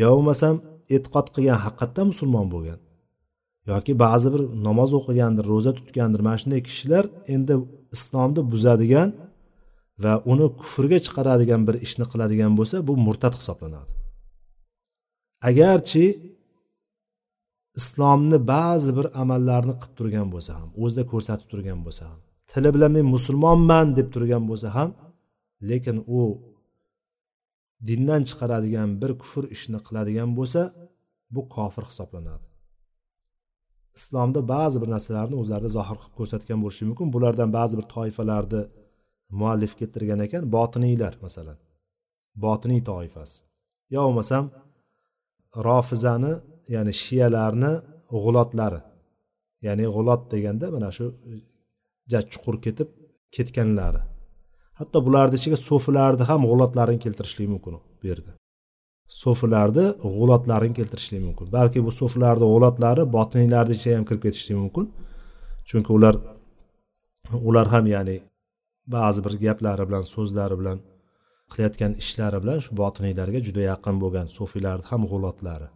Yo 0.00 0.08
bo'lmasam 0.14 0.54
e'tiqod 0.94 1.26
qilgan 1.34 1.58
haqiqatdan 1.64 2.06
musulmon 2.12 2.46
bo'lgan. 2.54 2.78
Yoki 3.70 3.92
ba'zi 4.04 4.28
bir 4.34 4.42
namoz 4.66 4.90
o'qigandir 4.98 5.44
ro'za 5.52 5.72
tutgandir 5.78 6.20
mana 6.26 6.38
shunday 6.42 6.60
kishilar 6.68 7.04
endi 7.34 7.54
islomni 7.96 8.42
buzadigan 8.52 9.08
va 10.02 10.12
uni 10.32 10.46
kufrga 10.60 10.98
chiqaradigan 11.06 11.62
bir 11.68 11.76
ishni 11.86 12.06
qiladigan 12.12 12.52
bo'lsa 12.58 12.76
bu 12.88 12.92
murtad 13.06 13.34
hisoblanadi. 13.40 13.90
Agarchi 15.48 16.04
islomni 17.80 18.38
ba'zi 18.52 18.90
bir 18.98 19.06
amallarni 19.22 19.74
qilib 19.80 19.94
turgan 19.98 20.28
bo'lsa 20.34 20.52
ham 20.58 20.68
o'zida 20.82 21.04
ko'rsatib 21.12 21.46
turgan 21.52 21.78
bo'lsa 21.86 22.02
ham 22.10 22.18
tili 22.50 22.70
bilan 22.74 22.90
men 22.96 23.06
musulmonman 23.14 23.86
deb 23.98 24.08
turgan 24.14 24.42
bo'lsa 24.50 24.68
ham 24.76 24.90
lekin 25.70 25.96
u 26.18 26.20
dindan 27.88 28.22
chiqaradigan 28.28 28.90
bir 29.02 29.12
kufr 29.22 29.44
ishni 29.56 29.78
qiladigan 29.86 30.30
bo'lsa 30.38 30.62
bu 31.34 31.42
kofir 31.54 31.84
hisoblanadi. 31.90 32.46
Islomda 33.98 34.40
ba'zi 34.54 34.76
bir 34.82 34.88
narsalarni 34.94 35.36
o'zlarida 35.42 35.70
zohir 35.78 35.96
qilib 36.00 36.14
ko'rsatgan 36.18 36.58
bo'lishi 36.64 36.84
mumkin. 36.90 37.06
Bulardan 37.14 37.50
ba'zi 37.58 37.74
bir 37.78 37.86
toifalarni 37.94 38.62
muallif 39.40 39.72
keltirgan 39.80 40.20
ekan 40.26 40.42
botiniylar 40.56 41.14
masalan. 41.24 41.58
Botiniy 42.44 42.82
toifasi. 42.90 43.38
Yo 43.94 44.00
bo'lmasam 44.06 44.44
rofizani 45.68 46.32
ya'ni 46.74 46.92
shiyalarni 47.02 47.72
g'ulotlari. 48.22 48.80
Ya'ni 49.66 49.86
g'ulot 49.94 50.22
deganda 50.32 50.66
mana 50.74 50.90
shu 50.96 51.06
ja 52.12 52.20
chuqur 52.32 52.56
ketib 52.64 52.88
ketganlari. 53.36 54.02
Hatto 54.80 54.98
bularni 55.06 55.36
ichiga 55.40 55.58
so'filarni 55.68 56.24
ham 56.30 56.40
g'ulotlarini 56.50 57.00
keltirishlik 57.04 57.48
mumkin 57.54 57.74
bu 58.00 58.06
yerda. 58.10 58.32
So'filarni 59.22 59.86
g'ulotlarini 60.16 60.74
keltirishlik 60.78 61.22
mumkin. 61.26 61.46
Balki 61.56 61.78
bu 61.86 61.92
so'filarni 62.00 62.46
g'ulotlari 62.52 63.02
botiniylarni 63.16 63.72
ichiga 63.78 63.96
ham 63.98 64.06
kirib 64.08 64.22
ketishligi 64.26 64.58
mumkin. 64.62 64.86
Chunki 65.68 65.90
ular 65.98 66.14
ular 67.48 67.66
ham 67.74 67.86
ya'ni 67.94 68.16
ba'zi 68.94 69.20
bir 69.26 69.34
gaplari 69.44 69.84
bilan 69.88 70.04
so'zlari 70.14 70.56
bilan 70.60 70.78
qilayotgan 71.52 71.92
ishlari 72.02 72.38
bilan 72.42 72.58
shu 72.64 72.70
botiniylarga 72.82 73.40
juda 73.46 73.62
yaqin 73.70 73.96
bo'lgan 74.02 74.26
so'fiylarni 74.36 74.84
ham 74.90 75.02
g'ulotlari 75.12 75.68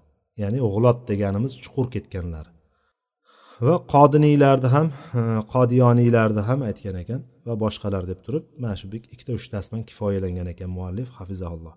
ya'ni 0.42 0.58
g'ulot 0.74 0.98
deganimiz 1.10 1.52
chuqur 1.64 1.86
ketganlar. 1.94 2.46
Va 3.66 3.74
qodiniylarni 3.94 4.68
ham 4.76 4.86
e, 5.20 5.22
qodiyoniylarni 5.54 6.42
ham 6.48 6.60
aytgan 6.68 6.96
ekan 7.02 7.20
va 7.46 7.54
boshqalar 7.64 8.02
deb 8.10 8.20
turib 8.26 8.44
mana 8.62 8.74
shu 8.80 8.86
ikkita 9.14 9.32
uchtasidan 9.38 9.82
kifoyalangan 9.88 10.46
ekan 10.54 10.70
muallif 10.78 11.08
hafizaulloh 11.18 11.74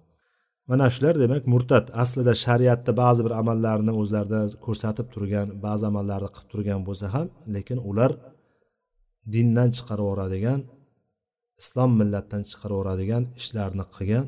mana 0.69 0.85
shular 0.95 1.15
demak 1.23 1.43
murtad 1.53 1.85
aslida 2.03 2.33
shariatda 2.45 2.91
ba'zi 3.03 3.21
bir 3.25 3.33
amallarni 3.41 3.93
o'zlarida 4.01 4.41
ko'rsatib 4.65 5.07
turgan 5.13 5.47
ba'zi 5.65 5.83
amallarni 5.91 6.29
qilib 6.35 6.49
turgan 6.53 6.81
bo'lsa 6.87 7.05
ham 7.15 7.27
lekin 7.55 7.79
ular 7.89 8.11
dindan 9.33 9.69
chiqarib 9.77 10.05
yuboradigan 10.07 10.59
islom 11.61 11.91
millatdan 12.01 12.41
chiqarib 12.49 12.75
yuboradigan 12.77 13.23
ishlarni 13.39 13.85
qilgan 13.95 14.25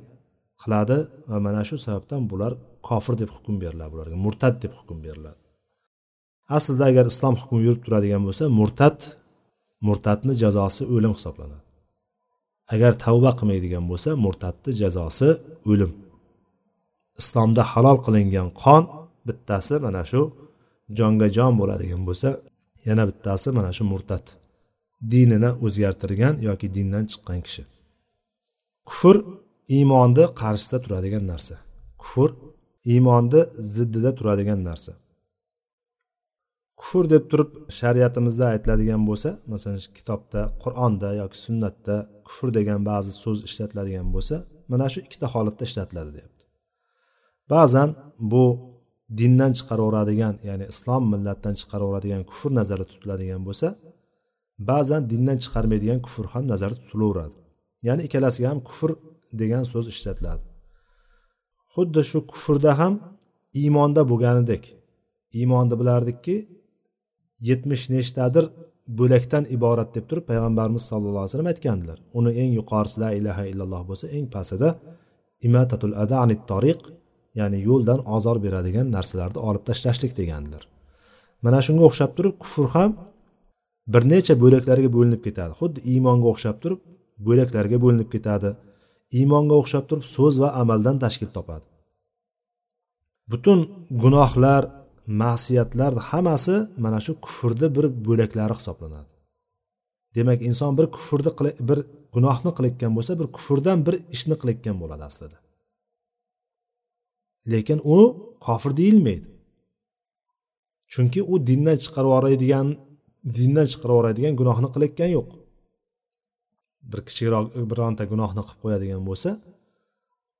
qiladi 0.61 0.97
va 1.31 1.37
mana 1.47 1.61
shu 1.69 1.75
sababdan 1.85 2.21
bular 2.31 2.53
kofir 2.89 3.13
deb 3.21 3.29
hukm 3.35 3.55
beriladi 3.63 3.91
bularga 3.93 4.17
murtad 4.25 4.55
deb 4.63 4.73
hukm 4.79 4.97
beriladi. 5.07 5.39
Aslida 6.55 6.83
agar 6.91 7.05
islom 7.11 7.35
hukmi 7.41 7.59
yurib 7.65 7.81
turadigan 7.85 8.21
bo'lsa 8.27 8.43
murtad 8.59 8.97
murtadni 9.87 10.33
jazosi 10.43 10.83
o'lim 10.95 11.13
hisoblanadi. 11.17 11.65
Agar 12.73 12.91
tavba 13.05 13.31
qilmaydigan 13.39 13.85
bo'lsa 13.91 14.09
murtadni 14.25 14.71
jazosi 14.81 15.29
o'lim. 15.71 15.91
Islomda 17.21 17.63
halol 17.71 17.97
qilingan 18.05 18.47
qon 18.61 18.83
bittasi 19.27 19.75
mana 19.85 20.03
shu 20.11 20.21
jonga 20.97 21.27
jon 21.37 21.53
bo'ladigan 21.59 22.01
bo'lsa 22.07 22.29
yana 22.87 23.03
bittasi 23.09 23.47
mana 23.57 23.71
shu 23.77 23.83
murtad 23.93 24.25
dinini 25.11 25.51
o'zgartirgan 25.65 26.35
yoki 26.47 26.67
dindan 26.75 27.03
chiqqan 27.11 27.39
kishi. 27.45 27.63
Kufr 28.89 29.15
iymonni 29.77 30.25
qarshisida 30.41 30.77
turadigan 30.85 31.23
narsa. 31.31 31.55
Kufr 32.01 32.29
iymonni 32.93 33.41
ziddida 33.73 34.11
turadigan 34.19 34.59
narsa. 34.69 34.91
Kufr 36.81 37.03
deb 37.13 37.23
turib 37.31 37.51
shariatimizda 37.79 38.45
aytiladigan 38.53 39.01
bo'lsa 39.09 39.29
masalan 39.51 39.79
kitobda 39.97 40.41
qur'onda 40.63 41.09
yoki 41.21 41.37
sunnatda 41.45 41.95
kufr 42.27 42.47
degan 42.57 42.79
ba'zi 42.89 43.11
so'z 43.23 43.39
ishlatiladigan 43.49 44.07
bo'lsa 44.15 44.35
mana 44.71 44.85
shu 44.93 44.99
ikkita 45.07 45.27
holatda 45.33 45.63
ishlatiladi 45.69 46.11
deyapti. 46.17 46.43
Ba'zan 47.53 47.89
bu 48.31 48.43
dindan 49.19 49.51
chiqaraveradigan 49.57 50.35
ya'ni 50.49 50.65
islom 50.73 51.03
millatdan 51.13 51.53
chiqaraveradigan 51.59 52.23
kufr 52.31 52.49
nazarda 52.59 52.85
tutiladigan 52.91 53.41
bo'lsa 53.47 53.67
ba'zan 54.71 55.01
dindan 55.11 55.37
chiqarmaydigan 55.43 55.99
kufr 56.05 56.25
ham 56.33 56.43
nazarda 56.53 56.77
tutilaveradi. 56.83 57.37
Ya'ni 57.87 58.01
ikkalasiga 58.07 58.47
ham 58.51 58.59
kufr 58.69 58.89
degan 59.41 59.63
so'z 59.71 59.85
ishlatiladi. 59.93 60.43
Xuddi 61.73 62.01
shu 62.09 62.19
kufrda 62.31 62.71
ham 62.79 62.93
iymonda 63.61 64.01
bo'lganidek 64.11 64.63
iymonni 65.39 65.75
bilardikki 65.81 66.35
yetmish 67.47 67.83
nechtadir 67.93 68.45
bo'lakdan 68.99 69.43
iborat 69.55 69.89
deb 69.95 70.05
turib 70.09 70.25
payg'ambarimiz 70.31 70.83
sallallohu 70.91 71.23
alayhi 71.23 71.31
vasallam 71.33 71.51
aytgandilar. 71.53 71.97
Uni 72.19 72.31
eng 72.41 72.51
yuqorisi 72.59 72.97
la 73.03 73.09
ilaha 73.19 73.43
illalloh 73.51 73.81
bo'lsa 73.89 74.05
eng 74.17 74.25
pastida 74.35 74.69
imatatul 75.47 75.93
ada 76.03 76.15
anit 76.23 76.41
toriq 76.51 76.81
ya'ni 77.39 77.59
yo'ldan 77.69 77.99
ozor 78.15 78.37
beradigan 78.45 78.87
narsalarni 78.95 79.39
olib 79.49 79.63
tashlashlik 79.69 80.13
degandilar. 80.19 80.63
Mana 81.43 81.59
shunga 81.65 81.83
o'xshab 81.89 82.11
turib 82.17 82.35
kufr 82.43 82.65
ham 82.75 82.91
bir 83.93 84.03
necha 84.13 84.33
bo'laklarga 84.43 84.89
bo'linib 84.95 85.21
ketadi. 85.27 85.53
Xuddi 85.59 85.79
iymonga 85.91 86.27
o'xshab 86.33 86.57
turib 86.63 86.81
bo'laklarga 87.27 87.77
bo'linib 87.83 88.09
ketadi. 88.15 88.49
Iymonga 89.19 89.55
o'xshab 89.61 89.85
turib 89.89 90.05
so'z 90.15 90.35
va 90.41 90.49
amaldan 90.61 90.97
tashkil 91.03 91.29
topadi. 91.37 91.65
Butun 93.31 93.59
gunohlar 94.03 94.63
ma'siyatlar 95.09 95.93
hammasi 96.09 96.55
mana 96.83 96.99
shu 97.05 97.11
kufrni 97.25 97.67
bir 97.75 97.85
bo'laklari 98.07 98.53
hisoblanadi. 98.59 99.11
Demak 100.15 100.39
inson 100.49 100.71
bir 100.77 100.87
kufrni 100.95 101.31
bir 101.69 101.79
gunohni 102.15 102.51
qilayotgan 102.57 102.91
bo'lsa 102.97 103.11
bir 103.19 103.27
kufrdan 103.35 103.77
bir 103.87 103.95
ishni 104.15 104.35
qilayotgan 104.41 104.75
bo'ladi 104.81 105.03
aslida. 105.09 105.37
Lekin 107.51 107.79
u 107.95 107.97
kofir 108.45 108.71
deyilmaydi. 108.81 109.27
Chunki 110.93 111.19
u 111.31 111.33
dindan 111.49 111.77
chiqarib 111.83 112.09
yuboradigan 112.09 112.67
dindan 113.37 113.67
chiqarib 113.71 113.93
yuboradigan 113.95 114.33
gunohni 114.39 114.69
qilayotgani 114.73 115.13
yo'q. 115.17 115.29
Bir 116.91 116.99
kichikroq 117.07 117.45
bironta 117.71 118.03
gunohni 118.11 118.41
qilib 118.47 118.59
qo'yadigan 118.63 119.01
bo'lsa 119.09 119.29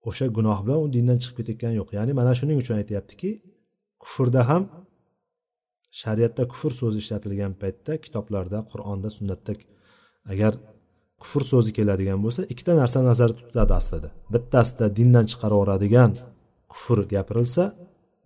o'sha 0.10 0.25
gunoh 0.38 0.60
bilan 0.65 0.79
u 0.84 0.88
dindan 0.95 1.17
chiqib 1.21 1.36
ketayotgani 1.39 1.75
yo'q. 1.82 1.89
Ya'ni 1.97 2.12
mana 2.19 2.32
shuning 2.39 2.58
uchun 2.63 2.75
aytyaptiki 2.82 3.29
kufrda 4.03 4.41
ham 4.49 4.63
shariatda 6.01 6.43
kufr 6.51 6.71
so'zi 6.79 6.97
ishlatilgan 7.03 7.53
paytda 7.62 7.93
kitoblarda 8.05 8.59
qur'onda 8.71 9.09
sunnatda 9.17 9.53
agar 10.33 10.53
kufr 11.21 11.43
so'zi 11.51 11.71
keladigan 11.77 12.19
bo'lsa 12.25 12.41
ikkita 12.53 12.73
narsa 12.81 12.99
nazarda 13.09 13.35
tutiladi 13.41 13.73
aslida. 13.79 14.09
Bittasida 14.33 14.85
dindan 14.99 15.25
chiqarib 15.31 15.55
yuboradigan 15.57 16.12
kufr 16.73 16.97
gapirilsa 17.13 17.63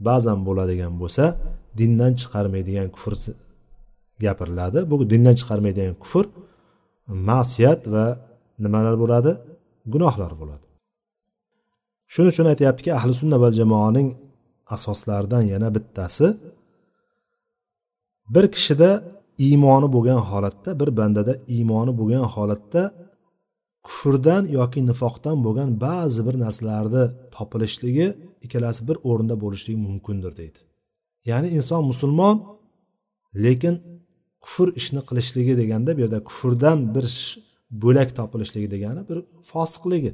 ba'zan 0.07 0.39
bo'ladigan 0.47 0.93
bo'lsa 1.01 1.25
dindan 1.79 2.11
chiqarmaydigan 2.19 2.87
kufr 2.95 3.13
gapiriladi. 4.25 4.79
Bu 4.89 4.95
dindan 5.13 5.35
chiqarmaydigan 5.39 5.95
kufr 6.03 6.25
ma'siyat 7.29 7.81
va 7.93 8.05
nimalar 8.63 8.95
bo'ladi? 9.03 9.31
Gunohlar 9.93 10.31
bo'ladi. 10.41 10.65
Shuning 12.13 12.31
uchun 12.33 12.47
aytyaptiki 12.53 12.91
ahli 12.99 13.13
sunna 13.21 13.37
va 13.43 13.49
jamoaning 13.59 14.07
asoslaridan 14.75 15.41
yana 15.53 15.75
bittasi 15.75 16.27
bir 18.29 18.45
kishida 18.55 18.89
iymoni 19.47 19.87
bo'lgan 19.95 20.21
holatda 20.29 20.79
bir 20.79 20.89
bandada 20.99 21.33
iymoni 21.55 21.93
bo'lgan 21.99 22.25
holatda 22.35 22.83
kufrdan 23.87 24.43
yoki 24.57 24.79
nifoqdan 24.89 25.37
bo'lgan 25.45 25.69
ba'zi 25.85 26.21
bir 26.27 26.35
narsalarni 26.43 27.03
topilishligi 27.37 28.07
ikkalasi 28.45 28.81
bir 28.89 28.97
o'rinda 29.09 29.35
bo'lishligi 29.43 29.79
mumkindir 29.87 30.31
deydi. 30.41 30.59
Ya'ni 31.29 31.47
inson 31.57 31.81
musulmon 31.91 32.35
lekin 33.45 33.75
kufr 34.43 34.67
ishni 34.79 35.01
qilishligi 35.09 35.53
deganda 35.61 35.89
bu 35.97 35.99
yerda 36.03 36.19
kufrdan 36.29 36.79
bir 36.95 37.07
bo'lak 37.83 38.09
topilishligi 38.19 38.67
degani 38.75 39.01
bir 39.09 39.17
fosiqligi 39.51 40.11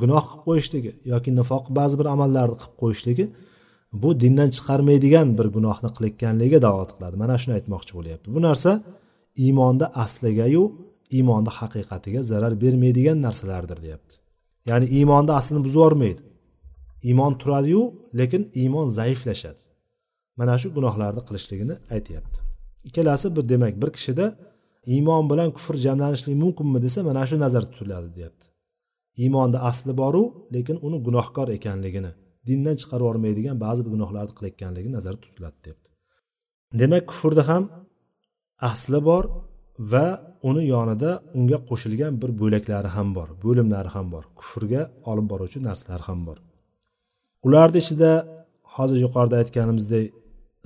gunoh 0.00 0.24
qilib 0.30 0.42
qo'yishligi 0.48 0.90
yoki 1.12 1.30
nifoq 1.40 1.64
ba'zi 1.78 1.94
bir 2.00 2.06
amallarni 2.14 2.56
qilib 2.60 2.76
qo'yishligi 2.82 3.24
bu 4.02 4.20
dindan 4.20 4.50
chiqarmaydigan 4.56 5.28
bir 5.38 5.46
gunohni 5.56 5.90
qilayotganligiga 5.96 6.60
da'vat 6.66 6.90
qiladi. 6.96 7.16
Mana 7.22 7.36
shuni 7.42 7.54
aytmoqchi 7.58 7.92
bo'lyapti. 7.98 8.26
Bu 8.36 8.40
narsa 8.48 8.72
iymonda 9.44 9.86
asligayu 10.04 10.64
iymonni 11.16 11.50
haqiqatiga 11.58 12.20
zarar 12.30 12.52
bermaydigan 12.62 13.18
narsalardir 13.26 13.78
deyapti. 13.86 14.14
Ya'ni 14.70 14.86
iymonni 14.98 15.32
aslini 15.38 15.60
buzib 15.66 15.78
yubormaydi 15.80 16.22
iymon 17.08 17.32
turadiyu 17.40 17.82
lekin 18.18 18.42
iymon 18.62 18.86
zaiflashadi. 18.98 19.60
Mana 20.38 20.54
shu 20.60 20.68
gunohlarni 20.76 21.22
qilishligini 21.28 21.74
aytyapti. 21.94 22.38
Ikkalasi 22.88 23.36
bir 23.36 23.44
demak 23.52 23.74
bir 23.82 23.90
kishida 23.96 24.26
iymon 24.94 25.24
bilan 25.30 25.50
kufr 25.56 25.74
jamlanishligi 25.86 26.38
mumkinmi 26.44 26.78
desa 26.84 27.00
mana 27.08 27.22
shu 27.28 27.36
nazarda 27.44 27.70
tutiladi 27.70 28.08
deyapti. 28.16 28.46
Iymonni 29.22 29.58
asli 29.70 29.92
boru 30.02 30.22
lekin 30.54 30.76
uni 30.86 30.98
gunohkor 31.06 31.48
ekanligini 31.58 32.12
dindan 32.48 32.76
chiqarib 32.80 33.04
yubormaydigan 33.06 33.56
ba'zi 33.64 33.80
bir 33.84 33.90
gunohlarni 33.94 34.32
qilayotganligi 34.38 34.90
nazarda 34.96 35.20
tutiladi 35.26 35.58
debdi. 35.66 35.88
Demak 36.80 37.04
kufrda 37.10 37.42
ham 37.50 37.62
asli 38.70 39.00
bor 39.08 39.24
va 39.92 40.06
uni 40.48 40.62
yonida 40.74 41.10
unga 41.38 41.58
qo'shilgan 41.68 42.12
bir 42.22 42.30
bo'laklari 42.40 42.90
ham 42.96 43.08
bor 43.16 43.28
bo'limlari 43.44 43.90
ham 43.96 44.06
bor. 44.14 44.24
Kufrga 44.38 44.82
olib 45.10 45.26
boruvchi 45.32 45.58
narsalar 45.68 46.02
ham 46.08 46.20
bor. 46.28 46.38
Ularni 47.46 47.78
ichida 47.84 48.10
hozir 48.74 48.98
yuqorida 49.04 49.36
aytganimizdek 49.42 50.04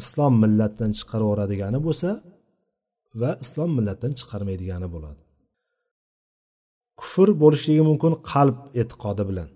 islom 0.03 0.35
millatdan 0.43 0.91
chiqarib 0.99 1.27
yuboradigani 1.27 1.79
bo'lsa 1.87 2.11
va 3.21 3.31
islom 3.45 3.71
millatdan 3.79 4.13
chiqarmaydigani 4.19 4.89
bo'ladi. 4.95 5.21
Kufr 7.01 7.29
bo'lishligi 7.43 7.83
mumkin 7.91 8.13
qalb 8.33 8.57
e'tiqodi 8.81 9.25
bilan. 9.31 9.49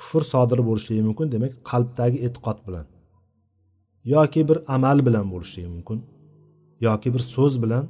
Kufr 0.00 0.22
sodir 0.32 0.60
bo'lishligi 0.68 1.02
mumkin 1.08 1.26
demak 1.34 1.52
qalbdagi 1.70 2.18
e'tiqod 2.26 2.58
bilan 2.66 2.86
yoki 4.14 4.40
bir 4.48 4.58
amal 4.76 4.98
bilan 5.06 5.26
bo'lishligi 5.32 5.70
mumkin 5.76 5.98
yoki 6.86 7.08
bir 7.14 7.22
so'z 7.34 7.54
bilan 7.62 7.84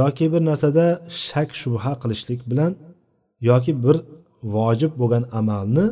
yoki 0.00 0.26
bir 0.32 0.42
narsada 0.50 0.84
shak 1.26 1.50
shubha 1.60 1.92
qilishlik 2.02 2.40
bilan 2.50 2.72
yoki 3.50 3.72
bir 3.84 3.96
vojib 4.54 4.92
bo'lgan 5.00 5.24
amalni 5.40 5.86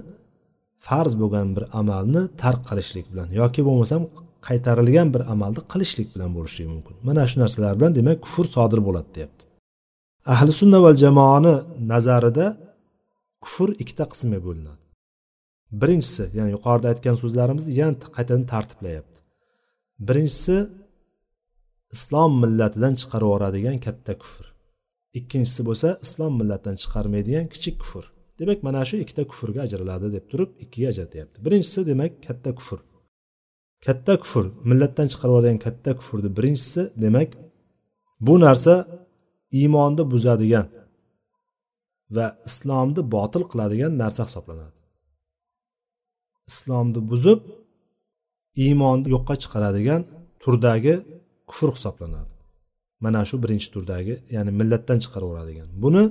farz 0.87 1.13
bo'lgan 1.23 1.49
bir 1.57 1.65
amalni 1.81 2.23
tark 2.43 2.61
qilishlik 2.71 3.07
bilan 3.13 3.29
yoki 3.41 3.61
bo'lmasam 3.69 4.03
qaytarilgan 4.47 5.09
bir 5.15 5.23
amalni 5.33 5.61
qilishlik 5.73 6.09
bilan 6.15 6.31
bo'lishligi 6.37 6.71
mumkin. 6.75 6.95
Mana 7.09 7.23
shu 7.31 7.37
narsalar 7.43 7.73
bilan 7.79 7.93
demak 7.99 8.19
kufr 8.25 8.47
sodir 8.57 8.81
bo'ladi 8.87 9.09
deyapti. 9.17 9.43
Ahli 10.35 10.53
sunna 10.61 10.79
va 10.85 10.91
jamoani 11.03 11.55
nazarida 11.93 12.47
kufr 13.45 13.69
ikkita 13.83 14.05
qismga 14.13 14.41
bo'linadi. 14.47 14.84
Birinchisi 15.81 16.25
ya'ni 16.37 16.51
yuqorida 16.57 16.87
aytgan 16.93 17.17
so'zlarimizni 17.23 17.73
yana 17.81 17.95
qaytadan 18.17 18.45
tartiblayapti. 18.53 19.19
Birinchisi 20.09 20.57
islom 21.97 22.33
millatidan 22.43 22.95
chiqarib 23.01 23.27
yuboradigan 23.29 23.79
katta 23.87 24.13
kufr. 24.23 24.45
Ikkinchisi 25.19 25.63
bo'lsa 25.69 25.89
islom 26.07 26.33
millatidan 26.41 26.77
chiqarmaydigan 26.83 27.47
kichik 27.55 27.77
kufr. 27.83 28.05
Demak 28.41 28.59
mana 28.67 28.83
shu 28.89 28.97
ikkita 29.05 29.23
kufrga 29.31 29.61
ajraladi 29.67 30.07
deb 30.17 30.25
turib 30.31 30.51
ikkiga 30.65 30.89
ajratyapti. 30.93 31.37
Birinchisi 31.47 31.81
demak 31.91 32.13
katta 32.27 32.51
kufr. 32.59 32.79
Katta 33.87 34.15
kufr 34.23 34.45
millatdan 34.71 35.07
chiqarib 35.13 35.33
yuborgan 35.35 35.59
katta 35.67 35.91
kufrni 35.99 36.31
birinchisi 36.39 36.83
demak 37.05 37.31
bu 38.27 38.35
narsa 38.45 38.75
iymonni 39.61 40.05
buzadigan 40.13 40.67
va 42.17 42.27
islomni 42.49 43.03
botil 43.15 43.43
qiladigan 43.51 43.93
narsa 44.03 44.23
hisoblanadi. 44.29 44.74
Islomni 46.51 47.01
buzib 47.11 47.41
iymonni 48.65 49.07
yo'qqa 49.15 49.35
chiqaradigan 49.43 50.03
turdagi 50.43 50.95
kufr 51.51 51.69
hisoblanadi. 51.77 52.33
Mana 53.05 53.21
shu 53.29 53.37
birinchi 53.45 53.69
turdagi 53.75 54.15
ya'ni 54.37 54.51
millatdan 54.61 54.99
chiqarib 55.05 55.27
yuboradigan 55.29 55.69
buni 55.85 56.05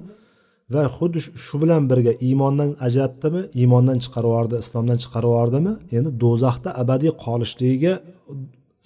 va 0.73 0.83
xuddi 0.97 1.19
shu 1.45 1.55
bilan 1.63 1.81
birga 1.91 2.13
iymondan 2.27 2.71
ajratdimi 2.87 3.41
iymondan 3.59 3.97
chiqarib 4.03 4.29
yubordi 4.31 4.55
islomdan 4.63 4.97
chiqarib 5.03 5.29
yubordimi 5.31 5.73
endi 5.97 6.11
do'zaxda 6.23 6.69
abadiy 6.81 7.11
qolishligiga 7.25 7.93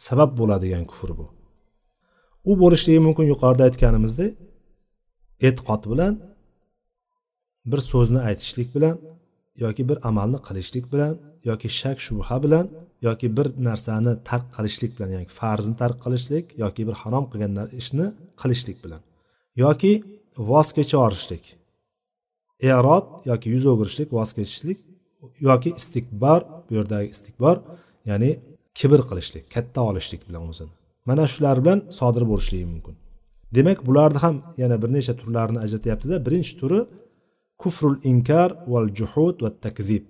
sabab 0.07 0.31
bo'ladigan 0.39 0.83
kufr 0.91 1.10
bu. 1.19 1.25
U 2.49 2.51
bo'lishligi 2.62 2.99
mumkin 3.07 3.25
yuqorida 3.33 3.63
aytganimizdek 3.69 4.31
e'tiqod 5.47 5.83
bilan 5.91 6.13
bir 7.71 7.79
so'zni 7.91 8.19
aytishlik 8.29 8.69
bilan 8.75 8.95
yoki 9.63 9.83
bir 9.89 9.97
amalni 10.10 10.39
qilishlik 10.47 10.86
bilan 10.93 11.13
yoki 11.49 11.69
shak 11.79 11.97
shubha 12.05 12.38
bilan 12.45 12.65
yoki 13.07 13.27
bir 13.38 13.47
narsani 13.67 14.13
tark 14.29 14.47
qilishlik 14.55 14.91
bilan 14.97 15.10
ya'ni 15.15 15.27
farzni 15.39 15.75
tark 15.81 15.97
qilishlik 16.05 16.45
yoki 16.63 16.81
bir 16.88 16.95
harom 17.01 17.25
qilgan 17.31 17.53
ishni 17.81 18.07
qilishlik 18.41 18.77
bilan 18.83 19.01
yoki 19.63 19.91
voz 20.49 20.67
kecha 20.77 20.95
yuborishlik 20.97 21.45
erod 22.71 23.05
yoki 23.29 23.47
yuz 23.55 23.65
o'girishlik 23.71 24.10
voz 24.17 24.29
kechishlik 24.38 24.77
yoki 25.49 25.69
istikbor 25.79 26.41
bu 26.67 26.71
yerdagi 26.77 27.07
istikbor 27.15 27.55
ya'ni 28.10 28.31
kibr 28.79 29.01
qilishlik 29.10 29.45
katta 29.55 29.81
olishlik 29.89 30.21
bilan 30.27 30.43
o'zini. 30.51 30.73
Mana 31.10 31.25
shular 31.33 31.57
bilan 31.63 31.79
sodir 31.99 32.23
bo'lishligi 32.31 32.65
mumkin. 32.73 32.95
Demak 33.55 33.79
bularni 33.88 34.19
ham 34.25 34.36
yana 34.62 34.77
bir 34.81 34.89
necha 34.97 35.13
turlarini 35.19 35.60
ajratyaptida. 35.65 36.15
Birinchi 36.25 36.53
turi 36.60 36.79
kufrul 37.62 37.97
inkar 38.12 38.49
val 38.73 38.88
juhud 38.99 39.36
va 39.43 39.49
takzib. 39.65 40.03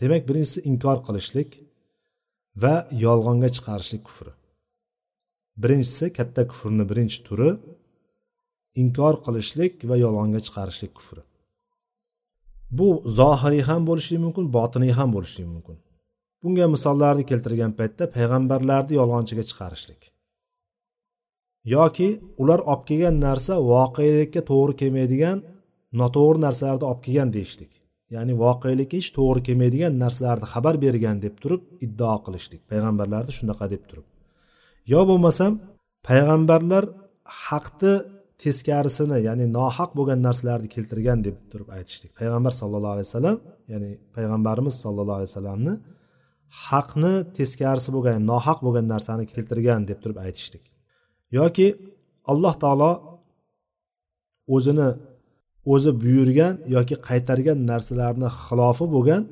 Demak 0.00 0.22
birinchisi 0.28 0.60
inkor 0.70 0.98
qilishlik 1.06 1.50
va 2.62 2.74
yolg'onga 3.04 3.48
chiqarishlik 3.56 4.02
kufri. 4.08 4.32
Birinchisi 5.62 6.12
katta 6.18 6.42
kufrni 6.50 6.84
birinchi 6.90 7.18
turi 7.26 7.50
inkor 8.82 9.14
qilishlik 9.24 9.74
va 9.90 9.96
yolg'onga 10.04 10.40
chiqarishlik 10.46 10.92
kufri. 10.98 11.22
Bu 12.78 12.88
zohiriy 13.18 13.62
ham 13.70 13.82
bo'lishi 13.88 14.18
mumkin 14.24 14.44
botiniy 14.56 14.92
ham 14.98 15.10
bo'lishi 15.16 15.44
mumkin. 15.52 15.76
Bunga 16.42 16.66
misollarni 16.74 17.24
keltirgan 17.30 17.72
paytda 17.78 18.04
payg'ambarlarni 18.16 18.92
yolg'onchiga 19.00 19.44
chiqarishlik. 19.50 20.02
Yoki 21.74 22.08
ular 22.42 22.60
olib 22.72 22.82
kelgan 22.88 23.16
narsa 23.26 23.54
voqelikka 23.72 24.40
to'g'ri 24.50 24.74
kelmaydigan 24.80 25.38
noto'g'ri 26.00 26.38
narsalarni 26.46 26.84
olib 26.90 27.02
kelgan 27.06 27.30
deyishlik. 27.36 27.72
Ya'ni 28.14 28.32
voqelikka 28.44 28.96
hech 29.00 29.10
to'g'ri 29.18 29.40
kelmaydigan 29.48 29.92
narsalarni 30.04 30.46
xabar 30.54 30.74
bergan 30.84 31.16
deb 31.24 31.34
turib 31.42 31.62
iddao 31.86 32.16
qilishlik. 32.26 32.60
Payg'ambarlarni 32.70 33.32
shunaqa 33.38 33.66
deb 33.74 33.82
turib. 33.90 34.06
Yo 34.92 35.00
bo'lmasam 35.10 35.52
payg'ambarlar 36.08 36.84
haqni 37.46 37.94
teskarisini 38.42 39.18
ya'ni 39.28 39.44
nohaq 39.58 39.90
bo'lgan 39.98 40.20
narsalarni 40.26 40.68
keltirgan 40.74 41.18
deb 41.26 41.36
turib 41.50 41.68
aytishlik. 41.76 42.10
Payg'ambar 42.20 42.52
sallallohu 42.60 42.94
alayhi 42.96 43.08
vasallam 43.10 43.36
ya'ni 43.72 43.90
payg'ambarimiz 44.16 44.74
sallallohu 44.84 45.18
alayhi 45.18 45.32
vasallamni 45.32 45.74
haqni 46.68 47.14
teskarisi 47.38 47.90
bo'lgan 47.96 48.18
nohaq 48.32 48.58
bo'lgan 48.66 48.86
narsani 48.94 49.24
keltirgan 49.32 49.80
deb 49.90 49.98
turib 50.02 50.18
aytishlik. 50.26 50.64
Yoki 51.38 51.66
alloh 52.32 52.54
taolo 52.62 52.92
o'zini 54.56 54.88
o'zi 55.72 55.90
buyurgan 56.02 56.54
yoki 56.76 56.96
qaytargan 57.08 57.58
narsalarni 57.70 58.28
xilofi 58.44 58.86
bo'lgan 58.94 59.22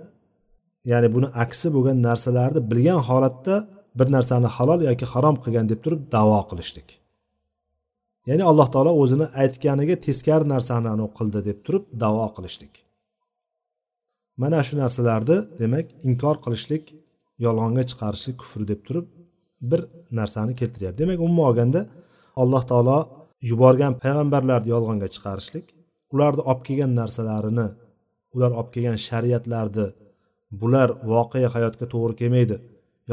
ya'ni 0.90 1.08
buni 1.14 1.28
aksi 1.44 1.68
bo'lgan 1.76 1.98
narsalarni 2.08 2.60
bilgan 2.70 3.00
holatda 3.08 3.56
bir 3.98 4.08
narsani 4.16 4.48
halol 4.56 4.80
yoki 4.90 5.06
harom 5.12 5.36
qilgan 5.44 5.66
deb 5.72 5.80
turib 5.84 6.00
davo 6.14 6.40
qilishlik. 6.50 6.88
Ya'ni 8.28 8.44
alloh 8.50 8.68
taolo 8.74 8.92
o'zini 9.02 9.26
aytganiga 9.42 9.96
teskari 10.06 10.46
narsani 10.54 11.06
qildi 11.18 11.40
deb 11.48 11.58
turib 11.66 11.84
davo 12.02 12.26
qilishlik. 12.36 12.72
Mana 14.42 14.60
shu 14.66 14.74
narsalarni 14.82 15.36
demak 15.60 15.86
inkor 16.08 16.36
qilishlik 16.44 16.84
yolg'onga 17.44 17.82
chiqarishlik 17.90 18.36
kufr 18.42 18.60
deb 18.70 18.80
turib 18.86 19.06
bir 19.70 19.80
narsani 20.18 20.52
keltiryapti. 20.60 20.98
Demak 21.02 21.18
umuman 21.26 21.44
olganda 21.50 21.80
alloh 22.42 22.62
taolo 22.70 22.98
yuborgan 23.50 23.92
payg'ambarlarni 24.02 24.68
yolg'onga 24.74 25.08
chiqarishlik 25.14 25.66
ularni 26.14 26.42
olib 26.50 26.62
kelgan 26.66 26.92
narsalarini 27.00 27.66
ular 28.34 28.50
olib 28.58 28.70
kelgan 28.74 28.98
shariatlarni 29.06 29.86
bular 30.60 30.88
voqea 31.12 31.48
hayotga 31.54 31.86
to'g'ri 31.92 32.14
kelmaydi 32.20 32.56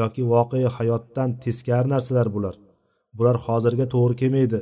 yoki 0.00 0.22
voqea 0.32 0.70
hayotdan 0.78 1.28
teskari 1.44 1.88
narsalar 1.94 2.28
bular. 2.36 2.54
Bular 3.16 3.36
hozirga 3.46 3.86
to'g'ri 3.94 4.14
kelmaydi. 4.22 4.60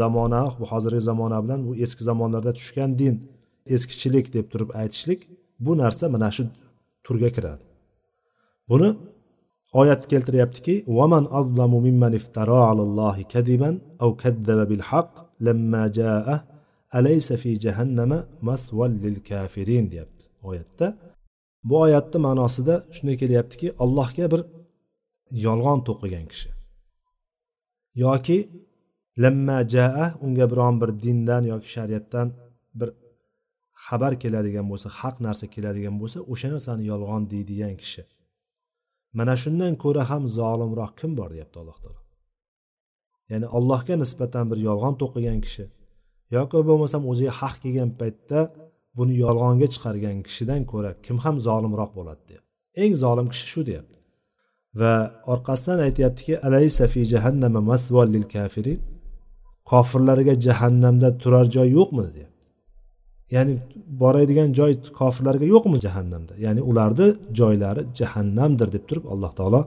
Zamona 0.00 0.40
bu 0.58 0.64
hozirgi 0.72 1.02
zamona 1.10 1.38
bilan 1.44 1.60
bu 1.66 1.72
eski 1.84 2.02
zamonlarda 2.10 2.52
tushgan 2.58 2.90
din 3.00 3.14
eskichilik 3.74 4.26
deb 4.36 4.46
turib 4.52 4.70
aytishlik 4.80 5.20
bu 5.64 5.72
narsa 5.82 6.04
mana 6.14 6.28
shu 6.36 6.42
turga 7.06 7.30
kiradi. 7.36 7.62
Buni 8.70 8.88
oyat 9.80 10.02
keltiryaptiki 10.12 10.74
vaman 10.98 11.24
azlamu 11.38 11.78
mimman 11.86 12.12
iftaro 12.20 12.60
alallohi 12.70 13.24
kadiban 13.34 13.74
au 14.04 14.10
kaddaba 14.22 14.64
bil 14.70 14.84
haq 14.90 15.10
lamma 15.46 15.82
jaa 15.98 16.34
alaysa 16.98 17.34
fi 17.42 17.50
jahannama 17.64 18.18
masval 18.48 18.92
lil 19.04 19.18
kafirin 19.28 19.90
deyapti 19.92 20.24
oyatda. 20.48 20.86
Bu 21.68 21.74
oyatni 21.80 22.18
ma'nosida 22.26 22.74
shunday 22.94 23.16
kelyaptiki 23.22 23.66
allohga 23.84 24.26
bir 24.32 24.42
yolg'on 25.46 25.80
to'qigan 25.88 26.26
kishi. 26.32 26.50
Yoki 28.04 28.38
lamma 29.22 29.58
jaa 29.74 30.06
unga 30.24 30.46
biron 30.52 30.74
bir 30.80 30.90
dindan 31.04 31.42
yoki 31.52 31.68
shariatdan 31.76 32.28
bir 32.80 32.90
xabar 33.84 34.12
keladigan 34.22 34.66
bo'lsa 34.72 34.88
haq 35.00 35.16
narsa 35.26 35.46
keladigan 35.54 35.96
bo'lsa 36.00 36.18
o'sha 36.32 36.48
narsani 36.54 36.84
yolg'on 36.92 37.22
deydigan 37.32 37.74
kishi. 37.82 38.02
Mana 39.18 39.34
shundan 39.42 39.74
ko'ra 39.84 40.02
ham 40.10 40.22
zolimroq 40.38 40.92
kim 41.00 41.10
bor 41.18 41.30
deyapti 41.34 41.56
alloh 41.62 41.78
taolo. 41.84 42.00
Ya'ni 43.30 43.46
allohga 43.56 43.94
nisbatan 44.02 44.44
bir 44.50 44.58
yolg'on 44.68 44.94
to'qigan 45.02 45.38
kishi. 45.46 45.64
Yoki 46.36 46.58
bo'lmasam 46.68 47.02
o'ziga 47.10 47.32
haq 47.40 47.54
kelgan 47.62 47.90
paytda 48.00 48.40
buni 48.98 49.14
yolg'onga 49.24 49.68
chiqargan 49.74 50.16
kishidan 50.26 50.60
ko'ra 50.72 50.90
kim 51.04 51.16
ham 51.24 51.36
zolimroq 51.48 51.92
bo'ladi 51.98 52.22
deyapti 52.30 52.52
eng 52.74 52.94
zolim 52.96 53.28
kishi 53.32 53.46
shu 53.52 53.66
deyapti. 53.66 53.98
Va 54.80 54.92
orqasidan 55.32 55.78
aytyaptiki 55.86 56.34
alaysa 56.46 56.84
fi 56.92 57.00
jahannama 57.12 57.60
masval 57.60 58.08
lil 58.14 58.26
kafirin? 58.34 58.80
Kofirlarga 59.70 60.34
jahannamda 60.46 61.08
turar 61.22 61.46
joy 61.56 61.68
yo'qmi 61.78 62.02
deyapti. 62.16 62.44
Ya'ni 63.34 63.52
boradigan 64.02 64.50
joy 64.58 64.72
kofirlarga 65.00 65.46
yo'qmi 65.54 65.78
jahannamda? 65.86 66.32
Ya'ni 66.44 66.62
ularni 66.70 67.08
joylari 67.38 67.82
jahannamdir 67.98 68.68
deb 68.74 68.84
turib 68.88 69.04
alloh 69.12 69.32
taolo 69.38 69.60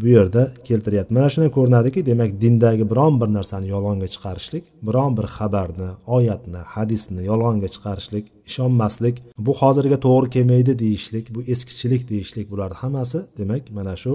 bu 0.00 0.06
yerda 0.16 0.42
keltiryapti. 0.68 1.14
Mana 1.14 1.28
shundan 1.32 1.50
ko'rinadiki 1.56 2.00
demak 2.10 2.30
dindagi 2.42 2.84
biron 2.92 3.14
bir 3.20 3.28
narsani 3.38 3.66
yolg'onga 3.74 4.08
chiqarishlik 4.14 4.64
biron 4.88 5.12
bir 5.18 5.26
xabarni 5.36 5.90
oyatni 6.16 6.60
hadisni 6.74 7.22
yolg'onga 7.30 7.68
chiqarishlik 7.74 8.24
ishonmaslik 8.50 9.16
bu 9.46 9.52
hozirga 9.60 9.98
to'g'ri 10.06 10.28
kelmaydi 10.34 10.72
deyishlik 10.84 11.26
bu 11.34 11.40
eskichilik 11.52 12.02
deyishlik 12.12 12.46
bularni 12.52 12.76
hammasi 12.82 13.18
demak 13.38 13.62
mana 13.78 13.94
shu 14.02 14.14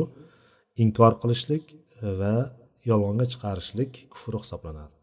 inkor 0.83 1.13
qilishlik 1.21 1.63
va 2.19 2.35
yolg'onga 2.91 3.25
chiqarishlik 3.31 3.91
kufr 4.13 4.33
hisoblanadi. 4.43 4.93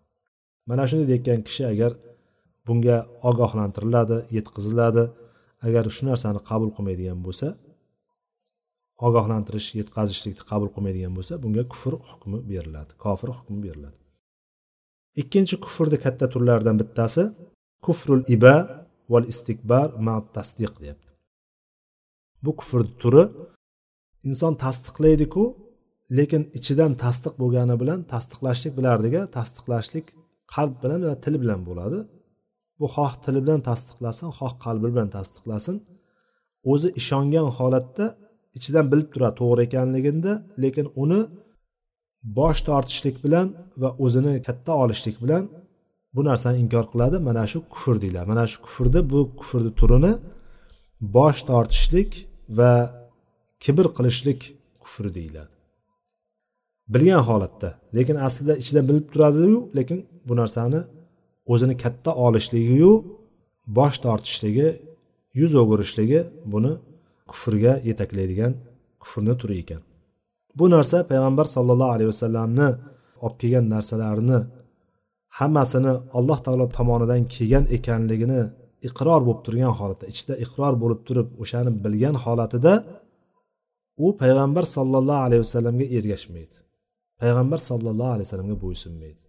Mana 0.71 0.85
shunday 0.89 1.07
deyotgan 1.11 1.41
kishi 1.49 1.65
agar 1.73 1.93
bunga 2.67 2.97
ogohlantiriladi 3.31 4.17
yetkaziladi 4.37 5.05
agar 5.67 5.85
shu 5.97 6.03
narsani 6.11 6.41
qabul 6.51 6.71
qilmaydigan 6.77 7.21
bo'lsa 7.27 7.47
ogohlantirish 9.07 9.69
yetkazishlikni 9.81 10.45
qabul 10.51 10.69
qilmaydigan 10.75 11.13
bo'lsa 11.19 11.35
bunga 11.43 11.65
kufr 11.73 11.95
hukmi 12.11 12.39
beriladi 12.51 12.93
kofir 13.05 13.29
hukmi 13.39 13.59
beriladi. 13.67 13.99
Ikkinchi 15.23 15.57
kufrni 15.65 15.99
katta 16.05 16.27
turlaridan 16.33 16.77
bittasi 16.83 17.23
kufrul 17.87 18.23
iba 18.37 18.55
val 19.13 19.25
istikbar 19.33 19.89
ma 20.07 20.17
tasdiq 20.37 20.73
deyapti. 20.83 21.11
Bu 22.45 22.51
kufrni 22.61 22.91
turi 23.03 23.25
inson 24.29 24.55
tasdiqlaydiku 24.65 25.45
lekin 26.19 26.43
ichidan 26.59 26.93
tasdiq 27.05 27.35
bo'lgani 27.43 27.77
bilan 27.83 28.01
tasdiqlashlik 28.13 28.73
bilardiga 28.79 29.23
tasdiqlashlik 29.37 30.07
qalb 30.55 30.75
bilan 30.83 31.01
va 31.09 31.15
til 31.25 31.35
bilan 31.43 31.61
bo'ladi. 31.69 31.99
Bu 32.81 32.87
xoh 32.95 33.13
tili 33.25 33.41
bilan 33.45 33.61
tasdiqlasin 33.69 34.29
xoh 34.39 34.53
qalbi 34.65 34.89
bilan 34.95 35.09
tasdiqlasin. 35.17 35.77
O'zi 36.73 36.89
ishongan 37.01 37.49
holatda 37.59 38.07
ichidan 38.57 38.87
bilib 38.93 39.09
turadi 39.15 39.35
to'g'ri 39.41 39.63
ekanligini 39.69 40.33
lekin 40.63 40.87
uni 41.03 41.21
bosh 42.39 42.61
tortishlik 42.69 43.17
bilan 43.25 43.47
va 43.83 43.89
o'zini 44.05 44.33
katta 44.47 44.73
olishlik 44.83 45.17
bilan 45.25 45.45
bu 46.15 46.21
narsani 46.25 46.57
inkor 46.63 46.85
qiladi. 46.93 47.17
Mana 47.29 47.45
shu 47.53 47.59
kufr 47.73 47.95
deyiladi. 48.03 48.27
Mana 48.33 48.45
shu 48.51 48.59
kufrni 48.67 49.01
bu 49.13 49.21
kufrni 49.39 49.71
turini 49.81 50.13
bosh 51.17 51.41
tortishlik 51.51 52.11
va 52.59 52.73
kibr 53.65 53.87
qilishlik 53.97 54.41
kufri 54.83 55.11
deyiladi. 55.19 55.53
Bilgan 56.93 57.23
holatda 57.29 57.69
lekin 57.97 58.17
aslida 58.27 58.55
ichida 58.63 58.81
bilib 58.89 59.07
turadiyu 59.13 59.59
lekin 59.79 59.99
bu 60.29 60.35
narsani 60.41 60.81
o'zini 61.53 61.75
katta 61.85 62.11
olishligiyu 62.27 62.93
bosh 63.79 63.97
tortishligi 64.05 64.69
yuz 65.41 65.53
o'girishligi 65.63 66.21
buni 66.53 66.73
kufrga 67.31 67.73
yetaklaydigan 67.89 68.53
kufrni 69.03 69.35
turi 69.41 69.55
ekan. 69.63 69.83
Bu 70.59 70.65
narsa 70.75 70.97
payg'ambar 71.11 71.47
sollallohu 71.57 71.93
alayhi 71.97 72.11
vasallamni 72.15 72.69
olib 73.25 73.37
kelgan 73.41 73.67
narsalarini 73.75 74.39
hammasini 75.39 75.93
alloh 76.19 76.39
taolo 76.45 76.67
tomonidan 76.79 77.23
kelgan 77.35 77.65
ekanligini 77.77 78.43
iqror 78.89 79.21
bo'lib 79.27 79.41
turgan 79.47 79.73
holatda 79.79 80.05
ichida 80.13 80.35
iqror 80.45 80.75
bo'lib 80.83 81.01
turib 81.09 81.29
o'shani 81.43 81.71
bilgan 81.85 82.17
holatida 82.25 82.73
u 84.05 84.07
payg'ambar 84.23 84.65
sollallohu 84.77 85.23
alayhi 85.27 85.43
vasallamga 85.47 85.87
ergashmaydi. 85.97 86.57
Payg'ambar 87.21 87.61
sollallohu 87.71 88.13
alayhi 88.15 88.27
vasallamga 88.29 88.57
bo'ysunmaydi. 88.65 89.23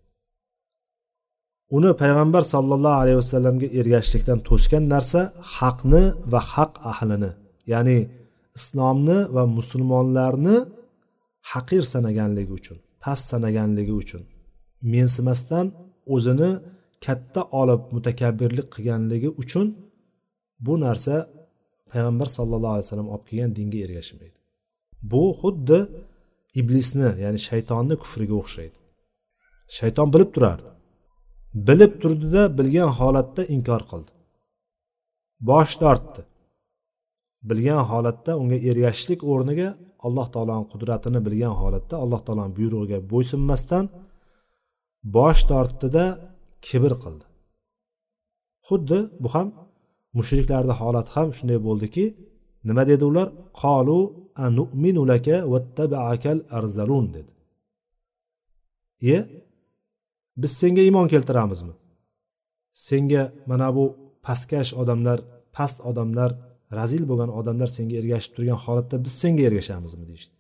Uni 1.78 1.92
payg'ambar 2.02 2.44
sollallohu 2.54 2.98
alayhi 3.04 3.20
vasallamga 3.24 3.68
ergashishlikdan 3.80 4.40
to'sgan 4.50 4.84
narsa 4.94 5.22
haqni 5.58 6.04
va 6.32 6.40
haq 6.54 6.74
ahlini 6.92 7.32
ya'ni 7.72 7.98
islomni 8.60 9.20
va 9.36 9.44
musulmonlarni 9.58 10.58
haqir 11.52 11.84
sanaganligi 11.94 12.52
uchun 12.60 12.78
past 13.04 13.24
sanaganligi 13.34 13.94
uchun 14.04 14.24
mensimasdan 14.94 15.66
o'zini 16.16 16.52
katta 17.06 17.42
olib 17.62 17.82
mutakabbirlik 17.96 18.68
qilganligi 18.76 19.30
uchun 19.42 19.68
bu 20.66 20.74
narsa 20.86 21.16
payg'ambar 21.92 22.28
sallallohu 22.38 22.74
alayhi 22.76 22.88
vasallam 22.88 23.10
olib 23.14 23.26
kelgan 23.30 23.52
dinga 23.58 23.80
ergashmaydi 23.86 24.38
bu 25.12 25.24
xuddi 25.40 25.80
iblisni 26.60 27.10
ya'ni 27.24 27.40
shaytonni 27.50 27.96
kufriga 28.04 28.36
o'xshaydi. 28.42 28.78
Shayton 29.78 30.08
bilib 30.14 30.30
turardi. 30.36 30.70
Bilib 31.68 31.94
turdida 32.02 32.44
bilgan 32.58 32.92
holatda 33.00 33.42
inkor 33.56 33.82
qildi. 33.92 34.12
Bosh 35.50 35.74
tortdi. 35.84 36.22
Bilgan 37.50 37.82
holatda 37.92 38.32
unga 38.42 38.58
ergashishlik 38.70 39.22
o'rniga 39.32 39.70
alloh 40.06 40.28
taoloni 40.36 40.66
qudratini 40.72 41.20
bilgan 41.28 41.56
holatda 41.62 41.96
alloh 42.04 42.22
taoloni 42.26 42.54
buyrug'iga 42.58 43.00
bo'ysunmasdan 43.12 43.86
bosh 45.16 45.42
tortdida 45.52 46.06
kibr 46.68 46.94
qildi. 47.04 47.26
Xuddi 48.68 49.00
bu 49.24 49.28
ham 49.36 49.48
mushriklarni 50.18 50.74
holati 50.82 51.12
ham 51.16 51.28
shunday 51.38 51.60
bo'ldiki 51.68 52.06
nima 52.68 52.84
dedi 52.92 53.04
ular? 53.12 53.28
Qolu 53.62 54.00
anu'minu 54.46 55.04
laka 55.12 55.38
vattabaakal 55.54 56.40
arzalun 56.58 57.06
dedi. 57.16 57.32
Iye 59.06 59.20
biz 60.42 60.52
senga 60.62 60.82
iymon 60.88 61.08
keltiramizmi? 61.14 61.74
Senga 62.88 63.24
mana 63.50 63.68
bu 63.78 63.86
pastkash 64.26 64.72
odamlar 64.82 65.20
past 65.56 65.78
odamlar 65.90 66.32
razil 66.80 67.04
bo'lgan 67.10 67.30
odamlar 67.40 67.70
senga 67.78 67.96
ergashib 68.02 68.32
turgan 68.36 68.60
holatda 68.66 68.96
biz 69.06 69.14
senga 69.24 69.44
ergashamizmi 69.50 70.06
deyishdi. 70.10 70.36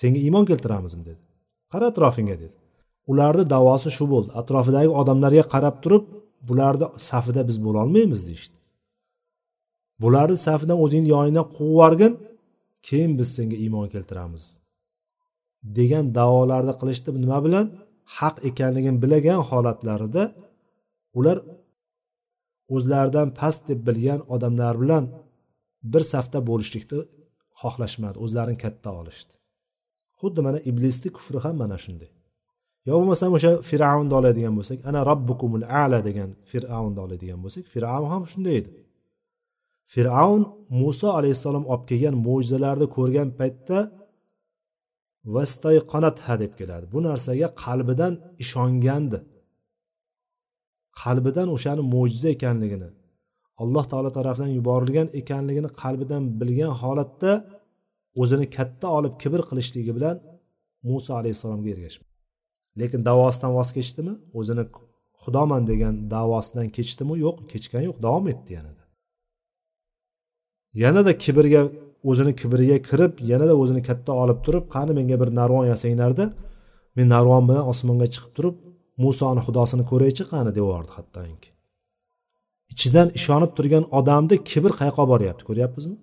Senga 0.00 0.20
iymon 0.26 0.44
keltiramizmi 0.50 1.04
dedi. 1.10 1.22
Qara 1.72 1.84
atrofingga 1.92 2.36
dedi. 2.42 2.54
Ularni 3.10 3.44
davosi 3.54 3.90
shu 3.96 4.04
bo'ldi. 4.12 4.30
Atrofidagi 4.40 4.90
odamlarga 5.00 5.44
qarab 5.54 5.76
turib 5.84 6.04
bularni 6.48 6.86
safida 7.10 7.42
biz 7.48 7.56
bo'lolmaymiz 7.66 8.20
deyishdi. 8.28 8.56
Bularni 10.02 10.38
safidan 10.46 10.78
o'zingni 10.84 11.08
yoningdan 11.14 11.46
quvib 11.54 11.72
yuborgin 11.72 12.12
keyin 12.88 13.12
biz 13.18 13.28
senga 13.36 13.56
iymon 13.64 13.86
keltiramiz 13.94 14.44
degan 15.78 16.04
davolarni 16.18 16.74
qilishdi. 16.80 17.08
Nima 17.24 17.38
bilan? 17.46 17.66
Haq 18.16 18.36
ekanligini 18.48 18.98
bilagan 19.04 19.40
holatlarida 19.48 20.22
ular 21.18 21.38
o'zlaridan 22.74 23.28
past 23.38 23.60
deb 23.70 23.80
bilgan 23.88 24.20
odamlar 24.34 24.74
bilan 24.82 25.04
bir 25.92 26.02
safda 26.12 26.38
bo'lishlikni 26.50 27.00
xohlashmadi 27.60 28.16
o'zlarini 28.24 28.58
katta 28.64 28.90
olishdi. 29.00 29.34
Xuddi 30.20 30.40
mana 30.46 30.58
iblisni 30.70 31.08
kufri 31.16 31.38
ham 31.44 31.56
mana 31.62 31.76
shunday. 31.84 32.10
Yo 32.88 32.92
bo'lmasam 32.98 33.30
o'sha 33.36 33.52
fir'avnni 33.70 34.14
oladigan 34.20 34.54
bo'lsak 34.58 34.78
ana 34.88 35.00
robbukumul 35.10 35.64
ala 35.82 35.98
degan 36.08 36.30
fir'avnni 36.50 37.00
oladigan 37.06 37.38
bo'lsak 37.44 37.64
fir'avn 37.74 38.06
ham 38.12 38.22
shunday 38.32 38.54
edi. 38.60 38.70
Fir'avn 39.94 40.42
muso 40.80 41.08
alayhissalom 41.18 41.64
olib 41.72 41.84
kelgan 41.90 42.14
mo'jizalarni 42.26 42.86
ko'rgan 42.96 43.28
paytda 43.40 43.78
vastayqonatha 45.36 46.34
deb 46.42 46.52
keladi. 46.58 46.84
Bu 46.94 46.98
narsaga 47.08 47.48
qalbidan 47.64 48.12
ishongandi. 48.44 49.18
Qalbidan 51.02 51.48
o'shani 51.56 51.82
mo'jiza 51.94 52.28
ekanligini 52.36 52.88
alloh 53.62 53.84
taolo 53.90 54.10
tarafidan 54.18 54.50
yuborilgan 54.58 55.08
ekanligini 55.20 55.70
qalbidan 55.80 56.22
bilgan 56.40 56.72
holatda 56.82 57.32
o'zini 58.22 58.46
katta 58.56 58.86
olib 58.98 59.14
kibr 59.22 59.40
qilishligi 59.50 59.92
bilan 59.98 60.16
muso 60.88 61.10
alayhissalomga 61.20 61.70
ergashdi. 61.74 62.04
Lekin 62.80 63.00
davosidan 63.10 63.50
voz 63.58 63.70
kechdimi? 63.76 64.14
O'zini 64.38 64.64
xudoman 65.22 65.62
degan 65.70 65.94
davosidan 66.14 66.68
kechdimi? 66.76 67.14
Yo'q 67.24 67.36
kechgan 67.52 67.82
yo'q 67.88 67.96
davom 68.06 68.26
etdi 68.32 68.50
yanada. 68.58 68.82
Yanada 70.82 71.12
kibrga 71.24 71.62
o'zini 72.10 72.32
kibriga 72.40 72.78
kirib 72.88 73.12
yanada 73.30 73.54
o'zini 73.62 73.82
katta 73.88 74.12
olib 74.22 74.38
turib 74.46 74.64
qani 74.74 74.92
menga 74.98 75.16
bir 75.22 75.28
narvon 75.40 75.66
yasanglarda 75.72 76.24
men 76.96 77.06
narvon 77.14 77.42
bilan 77.48 77.64
osmonga 77.72 78.06
chiqib 78.14 78.32
turib 78.36 78.56
musoni 79.04 79.40
xudosini 79.46 79.84
ko'raychi 79.90 80.24
qani 80.32 80.50
deyordi 80.58 80.90
hattoki. 80.96 81.53
Ichidan 82.74 83.08
ishonib 83.18 83.50
turgan 83.56 83.84
odamni 83.98 84.36
kibr 84.50 84.72
qayoqqa 84.80 85.04
boryapti 85.12 85.42
ko'ryapmizmi? 85.48 85.96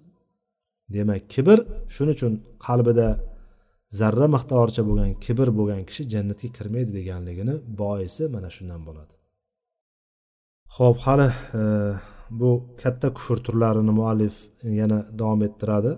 Demak 0.96 1.22
kibr 1.34 1.58
shuning 1.96 2.16
uchun 2.18 2.34
qalbida 2.66 3.08
zarra 4.00 4.28
miqdoricha 4.36 4.84
bo'lgan 4.90 5.12
kibr 5.26 5.48
bo'lgan 5.58 5.82
kishi 5.90 6.04
jannatga 6.14 6.50
kirmaydi 6.58 6.92
deganligini 7.00 7.56
boisi 7.82 8.24
mana 8.36 8.50
shundan 8.56 8.82
bo'ladi. 8.88 9.14
Ho'p 10.78 10.98
hali 11.06 11.28
e, 11.62 11.64
bu 12.40 12.50
katta 12.82 13.08
kufr 13.18 13.38
turlarini 13.46 13.94
muallif 14.00 14.36
yana 14.80 15.00
davom 15.20 15.42
ettiradi. 15.48 15.92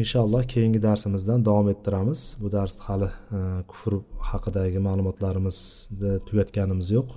Inshaalloh 0.00 0.42
keyingi 0.52 0.80
darsimizdan 0.88 1.40
davom 1.48 1.68
ettiramiz. 1.74 2.20
Bu 2.40 2.48
dars 2.56 2.74
hali 2.86 3.08
e, 3.36 3.38
kufr 3.70 3.92
haqidagi 4.30 4.78
ma'lumotlarimizni 4.88 6.12
tugatganimiz 6.28 6.88
yo'q. 6.96 7.08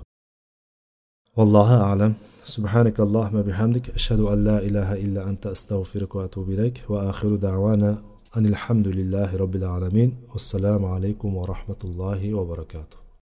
Vallohu 1.38 1.76
alam. 1.92 2.12
سبحانك 2.44 3.00
اللهم 3.00 3.42
بحمدك 3.42 3.90
أشهد 3.90 4.20
أن 4.20 4.44
لا 4.44 4.58
إله 4.58 4.92
إلا 4.92 5.30
أنت 5.30 5.46
أستغفرك 5.46 6.14
وأتوب 6.14 6.50
إليك. 6.50 6.82
وآخر 6.88 7.36
دعوانا 7.36 8.02
أن 8.36 8.46
الحمد 8.46 8.88
لله 8.88 9.36
رب 9.36 9.56
العالمين. 9.56 10.16
والسلام 10.32 10.84
عليكم 10.84 11.36
ورحمة 11.36 11.76
الله 11.84 12.34
وبركاته. 12.34 13.01